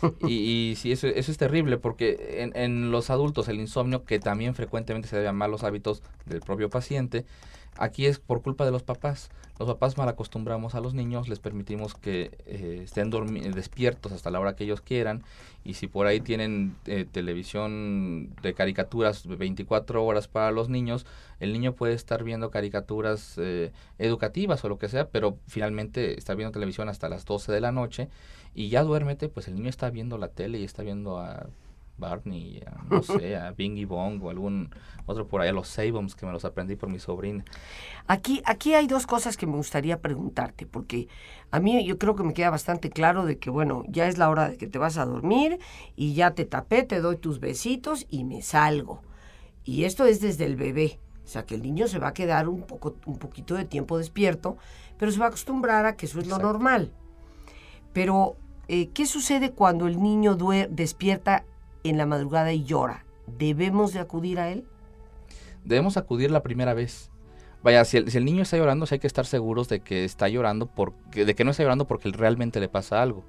y, 0.26 0.70
y 0.70 0.76
sí, 0.76 0.92
eso, 0.92 1.08
eso, 1.08 1.32
es 1.32 1.38
terrible 1.38 1.76
porque 1.76 2.42
en, 2.42 2.56
en, 2.56 2.90
los 2.92 3.10
adultos 3.10 3.48
el 3.48 3.58
insomnio, 3.58 4.04
que 4.04 4.20
también 4.20 4.54
frecuentemente 4.54 5.08
se 5.08 5.16
debe 5.16 5.28
a 5.28 5.32
malos 5.32 5.64
hábitos 5.64 6.02
del 6.24 6.40
propio 6.40 6.70
paciente, 6.70 7.26
Aquí 7.78 8.06
es 8.06 8.18
por 8.18 8.42
culpa 8.42 8.64
de 8.64 8.72
los 8.72 8.82
papás. 8.82 9.30
Los 9.58 9.68
papás 9.68 9.96
mal 9.96 10.08
acostumbramos 10.08 10.74
a 10.74 10.80
los 10.80 10.94
niños, 10.94 11.28
les 11.28 11.38
permitimos 11.38 11.94
que 11.94 12.30
eh, 12.46 12.80
estén 12.84 13.10
despiertos 13.52 14.12
hasta 14.12 14.30
la 14.30 14.40
hora 14.40 14.54
que 14.54 14.64
ellos 14.64 14.80
quieran 14.80 15.22
y 15.64 15.74
si 15.74 15.86
por 15.88 16.06
ahí 16.06 16.20
tienen 16.20 16.76
eh, 16.86 17.06
televisión 17.10 18.34
de 18.42 18.54
caricaturas 18.54 19.26
24 19.26 20.04
horas 20.04 20.28
para 20.28 20.50
los 20.50 20.68
niños, 20.68 21.06
el 21.40 21.52
niño 21.52 21.72
puede 21.74 21.94
estar 21.94 22.22
viendo 22.22 22.50
caricaturas 22.50 23.34
eh, 23.38 23.72
educativas 23.98 24.64
o 24.64 24.68
lo 24.68 24.78
que 24.78 24.88
sea, 24.88 25.08
pero 25.08 25.38
finalmente 25.46 26.18
está 26.18 26.34
viendo 26.34 26.52
televisión 26.52 26.88
hasta 26.88 27.08
las 27.08 27.24
12 27.24 27.52
de 27.52 27.60
la 27.60 27.72
noche 27.72 28.08
y 28.54 28.68
ya 28.68 28.82
duérmete, 28.82 29.28
pues 29.28 29.48
el 29.48 29.54
niño 29.54 29.70
está 29.70 29.90
viendo 29.90 30.18
la 30.18 30.28
tele 30.28 30.58
y 30.58 30.64
está 30.64 30.82
viendo 30.82 31.18
a 31.18 31.46
Barney, 31.98 32.62
no 32.88 33.02
sé, 33.02 33.36
a 33.36 33.50
Bingy 33.52 33.84
Bong 33.84 34.22
o 34.24 34.30
algún 34.30 34.70
otro 35.06 35.26
por 35.26 35.40
ahí, 35.40 35.48
a 35.48 35.52
los 35.52 35.68
Saboms 35.68 36.14
que 36.14 36.26
me 36.26 36.32
los 36.32 36.44
aprendí 36.44 36.76
por 36.76 36.88
mi 36.88 36.98
sobrina. 36.98 37.44
Aquí, 38.06 38.42
aquí 38.44 38.74
hay 38.74 38.86
dos 38.86 39.06
cosas 39.06 39.36
que 39.36 39.46
me 39.46 39.56
gustaría 39.56 40.00
preguntarte, 40.00 40.66
porque 40.66 41.08
a 41.50 41.60
mí 41.60 41.84
yo 41.84 41.98
creo 41.98 42.14
que 42.14 42.22
me 42.22 42.34
queda 42.34 42.50
bastante 42.50 42.90
claro 42.90 43.26
de 43.26 43.38
que, 43.38 43.50
bueno, 43.50 43.84
ya 43.88 44.06
es 44.06 44.18
la 44.18 44.30
hora 44.30 44.48
de 44.48 44.56
que 44.56 44.66
te 44.66 44.78
vas 44.78 44.96
a 44.98 45.04
dormir 45.04 45.58
y 45.96 46.14
ya 46.14 46.32
te 46.32 46.44
tapé, 46.44 46.82
te 46.84 47.00
doy 47.00 47.16
tus 47.16 47.40
besitos 47.40 48.06
y 48.08 48.24
me 48.24 48.42
salgo. 48.42 49.02
Y 49.64 49.84
esto 49.84 50.06
es 50.06 50.20
desde 50.20 50.44
el 50.44 50.56
bebé. 50.56 50.98
O 51.24 51.30
sea, 51.30 51.44
que 51.44 51.54
el 51.54 51.62
niño 51.62 51.88
se 51.88 51.98
va 51.98 52.08
a 52.08 52.14
quedar 52.14 52.48
un, 52.48 52.62
poco, 52.62 52.96
un 53.04 53.18
poquito 53.18 53.54
de 53.54 53.66
tiempo 53.66 53.98
despierto, 53.98 54.56
pero 54.96 55.12
se 55.12 55.18
va 55.18 55.26
a 55.26 55.28
acostumbrar 55.28 55.84
a 55.84 55.94
que 55.94 56.06
eso 56.06 56.20
es 56.20 56.26
lo 56.26 56.38
normal. 56.38 56.90
Pero, 57.92 58.36
eh, 58.68 58.88
¿qué 58.94 59.04
sucede 59.04 59.52
cuando 59.52 59.86
el 59.86 60.02
niño 60.02 60.38
despierta 60.70 61.44
en 61.90 61.98
la 61.98 62.06
madrugada 62.06 62.52
y 62.52 62.64
llora, 62.64 63.04
¿debemos 63.38 63.92
de 63.92 64.00
acudir 64.00 64.38
a 64.38 64.50
él? 64.50 64.64
Debemos 65.64 65.96
acudir 65.96 66.30
la 66.30 66.42
primera 66.42 66.74
vez. 66.74 67.10
Vaya, 67.62 67.84
si 67.84 67.96
el, 67.96 68.24
niño 68.24 68.42
está 68.42 68.56
llorando, 68.56 68.86
hay 68.90 69.00
que 69.00 69.06
estar 69.06 69.26
seguros 69.26 69.68
de 69.68 69.80
que 69.80 70.04
está 70.04 70.28
llorando, 70.28 70.66
porque, 70.66 71.24
de 71.24 71.34
que 71.34 71.44
no 71.44 71.50
está 71.50 71.64
llorando 71.64 71.86
porque 71.86 72.10
realmente 72.10 72.60
le 72.60 72.68
pasa 72.68 73.02
algo. 73.02 73.24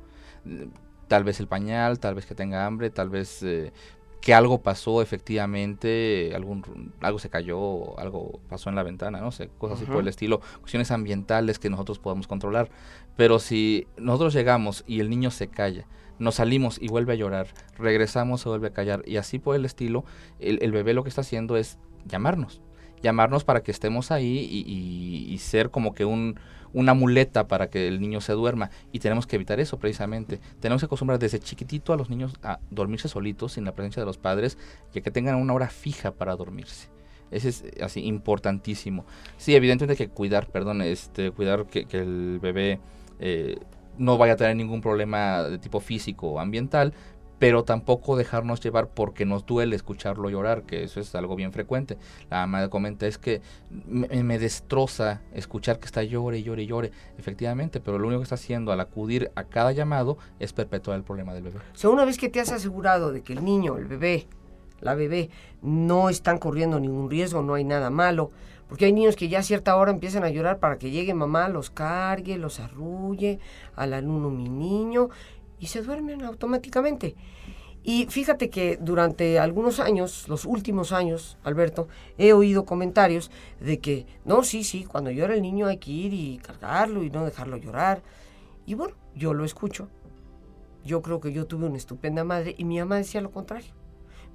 Tal 1.08 1.24
vez 1.24 1.40
el 1.40 1.48
pañal, 1.48 2.00
tal 2.00 2.14
vez 2.16 2.28
que 2.28 2.36
tenga 2.36 2.66
hambre, 2.66 2.92
tal 2.92 3.10
vez 3.10 3.42
eh, 3.42 3.74
que 4.22 4.34
algo 4.34 4.62
pasó 4.62 5.02
efectivamente, 5.02 6.32
algún, 6.36 6.94
algo 7.02 7.18
se 7.18 7.30
cayó, 7.30 7.98
algo 8.00 8.40
pasó 8.50 8.70
en 8.70 8.76
la 8.76 8.84
ventana, 8.84 9.20
no 9.20 9.32
sé, 9.32 9.50
cosas 9.58 9.82
así 9.82 9.90
por 9.90 10.02
el 10.02 10.08
estilo, 10.08 10.42
cuestiones 10.60 10.92
ambientales 10.92 11.58
que 11.58 11.70
nosotros 11.70 12.00
podemos 12.00 12.28
controlar. 12.28 12.70
Pero 13.16 13.40
si 13.40 13.88
nosotros 13.98 14.34
llegamos 14.34 14.84
y 14.86 15.00
el 15.00 15.10
niño 15.10 15.32
se 15.32 15.48
calla, 15.48 15.88
nos 16.20 16.36
salimos 16.36 16.78
y 16.82 16.88
vuelve 16.88 17.14
a 17.14 17.16
llorar, 17.16 17.48
regresamos 17.78 18.46
y 18.46 18.50
vuelve 18.50 18.68
a 18.68 18.74
callar 18.74 19.04
y 19.06 19.18
así 19.18 19.40
por 19.40 19.56
el 19.56 19.66
estilo, 19.66 20.06
el, 20.40 20.72
bebé 20.72 20.94
lo 20.94 21.04
que 21.04 21.10
está 21.10 21.22
haciendo 21.22 21.58
es 21.58 21.78
llamarnos, 22.06 22.62
llamarnos 23.02 23.44
para 23.44 23.64
que 23.64 23.72
estemos 23.72 24.12
ahí 24.12 24.38
y, 24.38 25.38
ser 25.40 25.72
como 25.72 25.94
que 25.94 26.06
un, 26.06 26.40
una 26.74 26.94
muleta 26.94 27.48
para 27.48 27.70
que 27.70 27.88
el 27.88 28.02
niño 28.02 28.22
se 28.22 28.34
duerma 28.34 28.70
y 28.92 29.00
tenemos 29.00 29.26
que 29.26 29.38
evitar 29.38 29.60
eso 29.60 29.80
precisamente. 29.80 30.40
Tenemos 30.60 30.82
que 30.82 30.86
acostumbrar 30.86 31.18
desde 31.18 31.40
chiquitito 31.40 31.94
a 31.94 31.98
los 31.98 32.10
niños 32.10 32.34
a 32.44 32.60
dormirse 32.70 33.08
solitos 33.08 33.54
sin 33.54 33.66
la 33.66 33.74
presencia 33.74 34.02
de 34.02 34.06
los 34.06 34.18
padres 34.18 34.58
y 34.94 35.00
a 35.00 35.02
que 35.02 35.12
tengan 35.12 35.36
una 35.36 35.54
hora 35.54 35.70
fija 35.70 36.12
para 36.12 36.36
dormirse. 36.36 36.90
Ese 37.32 37.50
es 37.50 37.64
así 37.82 38.02
importantísimo. 38.02 39.06
Sí, 39.38 39.56
evidentemente 39.56 40.02
hay 40.02 40.08
que 40.08 40.14
cuidar, 40.14 40.48
perdón, 40.48 40.82
este, 40.82 41.32
cuidar 41.32 41.68
que, 41.68 41.86
el 41.92 42.40
bebé 42.42 42.80
eh, 43.20 43.58
no 44.00 44.18
vaya 44.18 44.34
a 44.34 44.36
tener 44.36 44.56
ningún 44.56 44.82
problema 44.82 45.44
de 45.44 45.60
tipo 45.60 45.80
físico 45.80 46.30
o 46.30 46.40
ambiental, 46.40 46.94
pero 47.40 47.64
tampoco 47.64 48.18
dejarnos 48.18 48.60
llevar 48.60 48.90
porque 48.90 49.26
nos 49.26 49.46
duele 49.46 49.76
escucharlo 49.76 50.30
llorar, 50.30 50.64
que 50.64 50.84
eso 50.84 51.00
es 51.00 51.16
algo 51.16 51.36
bien 51.36 51.54
frecuente. 51.54 51.98
La 52.30 52.46
mamá 52.46 52.70
comenta, 52.70 53.08
es 53.08 53.18
que 53.18 53.42
me, 53.70 54.38
destroza 54.38 55.22
escuchar 55.34 55.80
que 55.80 55.86
está 55.86 56.04
llore, 56.04 56.44
llore, 56.44 56.66
llore, 56.66 56.92
efectivamente, 57.18 57.80
pero 57.80 57.98
lo 57.98 58.08
único 58.08 58.20
que 58.20 58.24
está 58.24 58.36
haciendo 58.36 58.74
al 58.74 58.82
acudir 58.82 59.32
a 59.36 59.46
cada 59.46 59.72
llamado 59.72 60.18
es 60.40 60.52
perpetuar 60.52 60.98
el 60.98 61.04
problema 61.04 61.34
del 61.34 61.44
bebé. 61.44 61.60
O 61.74 61.78
sea, 61.78 61.90
una 61.90 62.04
vez 62.04 62.18
que 62.18 62.30
te 62.30 62.42
has 62.42 62.52
asegurado 62.52 63.14
de 63.14 63.22
que 63.22 63.34
el 63.34 63.44
niño, 63.44 63.78
el 63.78 63.86
bebé, 63.86 64.28
la 64.82 64.96
bebé, 64.96 65.30
no 65.62 66.10
están 66.10 66.38
corriendo 66.40 66.80
ningún 66.80 67.10
riesgo, 67.10 67.42
no 67.42 67.54
hay 67.54 67.64
nada 67.64 67.90
malo, 67.90 68.32
porque 68.70 68.86
hay 68.86 68.94
niños 68.94 69.16
que 69.16 69.28
ya 69.28 69.40
a 69.40 69.44
cierta 69.44 69.76
hora 69.76 69.92
empiezan 69.92 70.24
a 70.24 70.30
llorar 70.30 70.60
para 70.60 70.78
que 70.78 70.92
llegue 70.92 71.16
mamá, 71.16 71.50
los 71.50 71.72
cargue, 71.72 72.38
los 72.38 72.60
arrulle, 72.60 73.40
al 73.76 73.94
alumno 73.94 74.30
mi 74.30 74.48
niño, 74.48 75.10
y 75.60 75.66
se 75.68 75.82
duermen 75.82 76.24
automáticamente. 76.24 77.16
Y 77.84 78.06
fíjate 78.06 78.52
que 78.52 78.78
durante 78.80 79.40
algunos 79.40 79.80
años, 79.80 80.28
los 80.28 80.46
últimos 80.46 80.92
años, 80.92 81.40
Alberto, 81.44 81.88
he 82.20 82.32
oído 82.34 82.64
comentarios 82.66 83.32
de 83.60 83.80
que, 83.80 84.06
no, 84.24 84.44
sí, 84.44 84.64
sí, 84.64 84.84
cuando 84.84 85.10
llora 85.10 85.34
el 85.34 85.42
niño 85.42 85.66
hay 85.66 85.78
que 85.78 85.92
ir 85.92 86.14
y 86.14 86.38
cargarlo 86.38 87.04
y 87.04 87.10
no 87.10 87.26
dejarlo 87.26 87.58
llorar. 87.58 88.04
Y 88.68 88.76
bueno, 88.76 88.96
yo 89.16 89.34
lo 89.34 89.46
escucho. 89.46 89.88
Yo 90.86 91.02
creo 91.02 91.20
que 91.20 91.34
yo 91.34 91.48
tuve 91.48 91.66
una 91.66 91.78
estupenda 91.78 92.24
madre 92.24 92.54
y 92.56 92.66
mi 92.66 92.78
mamá 92.78 92.98
decía 92.98 93.22
lo 93.22 93.32
contrario. 93.32 93.74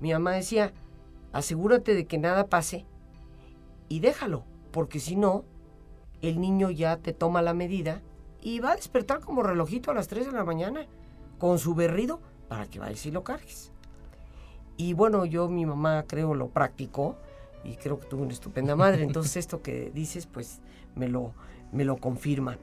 Mi 0.01 0.13
mamá 0.13 0.33
decía, 0.33 0.73
asegúrate 1.33 1.95
de 1.95 2.07
que 2.07 2.19
nada 2.19 2.49
pase 2.49 2.85
y 3.95 4.01
déjalo, 4.01 4.43
porque 4.73 4.99
si 4.99 5.15
no, 5.15 5.45
el 6.21 6.41
niño 6.41 6.69
ya 6.73 6.97
te 6.97 7.13
toma 7.13 7.43
la 7.43 7.55
medida 7.55 8.03
y 8.41 8.59
va 8.59 8.73
a 8.73 8.75
despertar 8.75 9.21
como 9.21 9.45
relojito 9.45 9.93
a 9.93 9.95
las 9.95 10.09
3 10.09 10.27
de 10.27 10.33
la 10.33 10.43
mañana 10.43 10.89
con 11.39 11.61
su 11.61 11.77
berrido 11.77 12.21
para 12.49 12.67
que 12.67 12.81
vayas 12.81 13.07
y 13.07 13.13
lo 13.13 13.23
cargues. 13.23 13.71
Y 14.77 14.95
bueno, 14.95 15.27
yo, 15.27 15.49
mi 15.49 15.65
mamá 15.65 16.07
creo 16.09 16.35
lo 16.35 16.49
practicó 16.49 17.19
y 17.63 17.77
creo 17.77 18.01
que 18.01 18.09
tuvo 18.09 18.25
una 18.25 18.33
estupenda 18.33 18.75
madre. 18.75 19.05
Entonces 19.05 19.37
esto 19.37 19.63
que 19.63 19.93
dices, 19.95 20.27
pues 20.27 20.61
me 20.97 21.09
lo, 21.09 21.33
me 21.71 21.85
lo 21.85 21.97
confirma. 21.99 22.59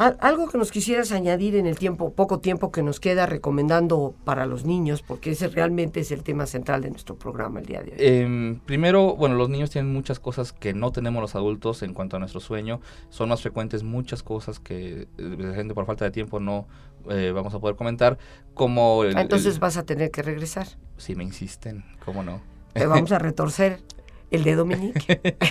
Algo 0.00 0.48
que 0.48 0.56
nos 0.56 0.70
quisieras 0.70 1.12
añadir 1.12 1.56
en 1.56 1.66
el 1.66 1.78
tiempo, 1.78 2.14
poco 2.14 2.40
tiempo 2.40 2.72
que 2.72 2.82
nos 2.82 3.00
queda 3.00 3.26
recomendando 3.26 4.14
para 4.24 4.46
los 4.46 4.64
niños, 4.64 5.02
porque 5.02 5.32
ese 5.32 5.48
realmente 5.48 6.00
es 6.00 6.10
el 6.10 6.22
tema 6.22 6.46
central 6.46 6.80
de 6.80 6.90
nuestro 6.90 7.18
programa 7.18 7.60
el 7.60 7.66
día 7.66 7.82
de 7.82 7.90
hoy. 7.90 7.96
Em, 7.98 8.60
primero, 8.60 9.14
bueno, 9.14 9.34
los 9.34 9.50
niños 9.50 9.68
tienen 9.68 9.92
muchas 9.92 10.18
cosas 10.18 10.54
que 10.54 10.72
no 10.72 10.90
tenemos 10.90 11.20
los 11.20 11.34
adultos 11.34 11.82
en 11.82 11.92
cuanto 11.92 12.16
a 12.16 12.18
nuestro 12.18 12.40
sueño. 12.40 12.80
Son 13.10 13.28
más 13.28 13.42
frecuentes 13.42 13.82
muchas 13.82 14.22
cosas 14.22 14.58
que 14.58 15.06
de 15.18 15.54
gente 15.54 15.74
por 15.74 15.84
falta 15.84 16.06
de 16.06 16.10
tiempo 16.12 16.40
no 16.40 16.66
eh, 17.10 17.32
vamos 17.34 17.52
a 17.52 17.58
poder 17.58 17.76
comentar. 17.76 18.16
Como 18.54 19.04
Entonces 19.04 19.58
vas 19.58 19.76
a 19.76 19.84
tener 19.84 20.10
que 20.10 20.22
regresar. 20.22 20.66
Si 20.96 21.14
me 21.14 21.24
insisten, 21.24 21.84
¿cómo 22.06 22.22
no? 22.22 22.40
Te 22.72 22.86
vamos 22.86 23.12
a 23.12 23.18
retorcer 23.18 23.80
el 24.30 24.44
de 24.44 24.54
Dominique. 24.54 25.36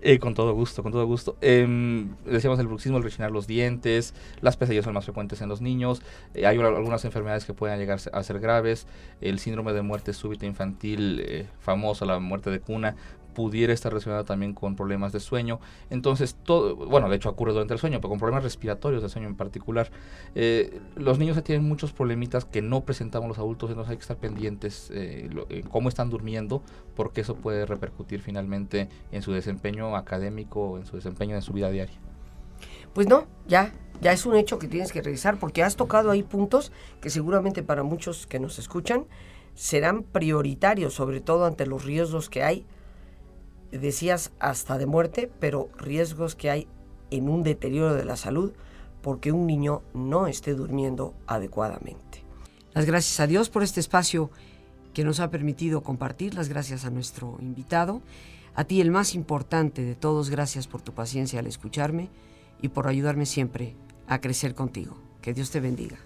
Eh, 0.00 0.18
con 0.18 0.34
todo 0.34 0.54
gusto, 0.54 0.82
con 0.82 0.92
todo 0.92 1.04
gusto. 1.04 1.36
Em, 1.40 2.14
decíamos 2.24 2.58
el 2.58 2.66
bruxismo, 2.68 2.96
el 2.96 3.02
rechinar 3.02 3.30
los 3.30 3.46
dientes, 3.46 4.14
las 4.40 4.56
pesadillas 4.56 4.84
son 4.84 4.94
más 4.94 5.04
frecuentes 5.04 5.42
en 5.42 5.48
los 5.48 5.60
niños, 5.60 6.00
eh, 6.32 6.46
hay 6.46 6.56
algunas 6.58 7.04
enfermedades 7.04 7.44
que 7.44 7.52
pueden 7.52 7.78
llegar 7.78 7.98
a 8.12 8.22
ser 8.22 8.40
graves, 8.40 8.86
el 9.20 9.38
síndrome 9.38 9.72
de 9.72 9.82
muerte 9.82 10.12
súbita 10.14 10.46
infantil, 10.46 11.20
eh, 11.26 11.46
famoso, 11.58 12.06
la 12.06 12.18
muerte 12.18 12.50
de 12.50 12.60
cuna, 12.60 12.96
pudiera 13.36 13.74
estar 13.74 13.92
relacionada 13.92 14.24
también 14.24 14.54
con 14.54 14.76
problemas 14.76 15.12
de 15.12 15.20
sueño. 15.20 15.60
Entonces, 15.90 16.36
todo, 16.42 16.74
bueno, 16.74 17.10
de 17.10 17.16
hecho 17.16 17.28
ocurre 17.28 17.52
durante 17.52 17.74
el 17.74 17.78
sueño, 17.78 17.98
pero 17.98 18.08
con 18.08 18.18
problemas 18.18 18.42
respiratorios 18.42 19.02
de 19.02 19.10
sueño 19.10 19.28
en 19.28 19.36
particular. 19.36 19.90
Eh, 20.34 20.80
los 20.94 21.18
niños 21.18 21.44
tienen 21.44 21.68
muchos 21.68 21.92
problemitas 21.92 22.46
que 22.46 22.62
no 22.62 22.86
presentamos 22.86 23.28
los 23.28 23.36
adultos, 23.36 23.68
entonces 23.68 23.90
hay 23.90 23.98
que 23.98 24.00
estar 24.00 24.16
pendientes 24.16 24.90
eh, 24.90 25.28
cómo 25.70 25.90
están 25.90 26.08
durmiendo, 26.08 26.62
porque 26.94 27.20
eso 27.20 27.34
puede 27.34 27.66
repercutir 27.66 28.22
finalmente 28.22 28.88
en 29.12 29.20
su 29.20 29.32
desempeño 29.32 29.96
académico, 29.96 30.78
en 30.78 30.86
su 30.86 30.96
desempeño 30.96 31.36
en 31.36 31.42
su 31.42 31.52
vida 31.52 31.68
diaria. 31.68 31.98
Pues 32.94 33.06
no, 33.06 33.26
ya, 33.46 33.74
ya 34.00 34.12
es 34.12 34.24
un 34.24 34.34
hecho 34.34 34.58
que 34.58 34.66
tienes 34.66 34.92
que 34.92 35.02
revisar, 35.02 35.38
porque 35.38 35.62
has 35.62 35.76
tocado 35.76 36.10
ahí 36.10 36.22
puntos 36.22 36.72
que 37.02 37.10
seguramente 37.10 37.62
para 37.62 37.82
muchos 37.82 38.26
que 38.26 38.40
nos 38.40 38.58
escuchan 38.58 39.04
serán 39.54 40.04
prioritarios, 40.04 40.94
sobre 40.94 41.20
todo 41.20 41.44
ante 41.44 41.66
los 41.66 41.84
riesgos 41.84 42.30
que 42.30 42.42
hay 42.42 42.64
decías 43.70 44.32
hasta 44.38 44.78
de 44.78 44.86
muerte, 44.86 45.30
pero 45.40 45.68
riesgos 45.76 46.34
que 46.34 46.50
hay 46.50 46.68
en 47.10 47.28
un 47.28 47.42
deterioro 47.42 47.94
de 47.94 48.04
la 48.04 48.16
salud 48.16 48.52
porque 49.02 49.30
un 49.30 49.46
niño 49.46 49.82
no 49.94 50.26
esté 50.26 50.54
durmiendo 50.54 51.14
adecuadamente. 51.26 52.24
Las 52.74 52.86
gracias 52.86 53.20
a 53.20 53.26
Dios 53.26 53.48
por 53.48 53.62
este 53.62 53.80
espacio 53.80 54.30
que 54.92 55.04
nos 55.04 55.20
ha 55.20 55.30
permitido 55.30 55.82
compartir, 55.82 56.34
las 56.34 56.48
gracias 56.48 56.84
a 56.84 56.90
nuestro 56.90 57.36
invitado, 57.40 58.02
a 58.54 58.64
ti 58.64 58.80
el 58.80 58.90
más 58.90 59.14
importante 59.14 59.82
de 59.82 59.94
todos, 59.94 60.30
gracias 60.30 60.66
por 60.66 60.82
tu 60.82 60.92
paciencia 60.92 61.38
al 61.38 61.46
escucharme 61.46 62.08
y 62.60 62.68
por 62.68 62.88
ayudarme 62.88 63.26
siempre 63.26 63.76
a 64.08 64.20
crecer 64.20 64.54
contigo. 64.54 64.96
Que 65.20 65.34
Dios 65.34 65.50
te 65.50 65.60
bendiga. 65.60 65.98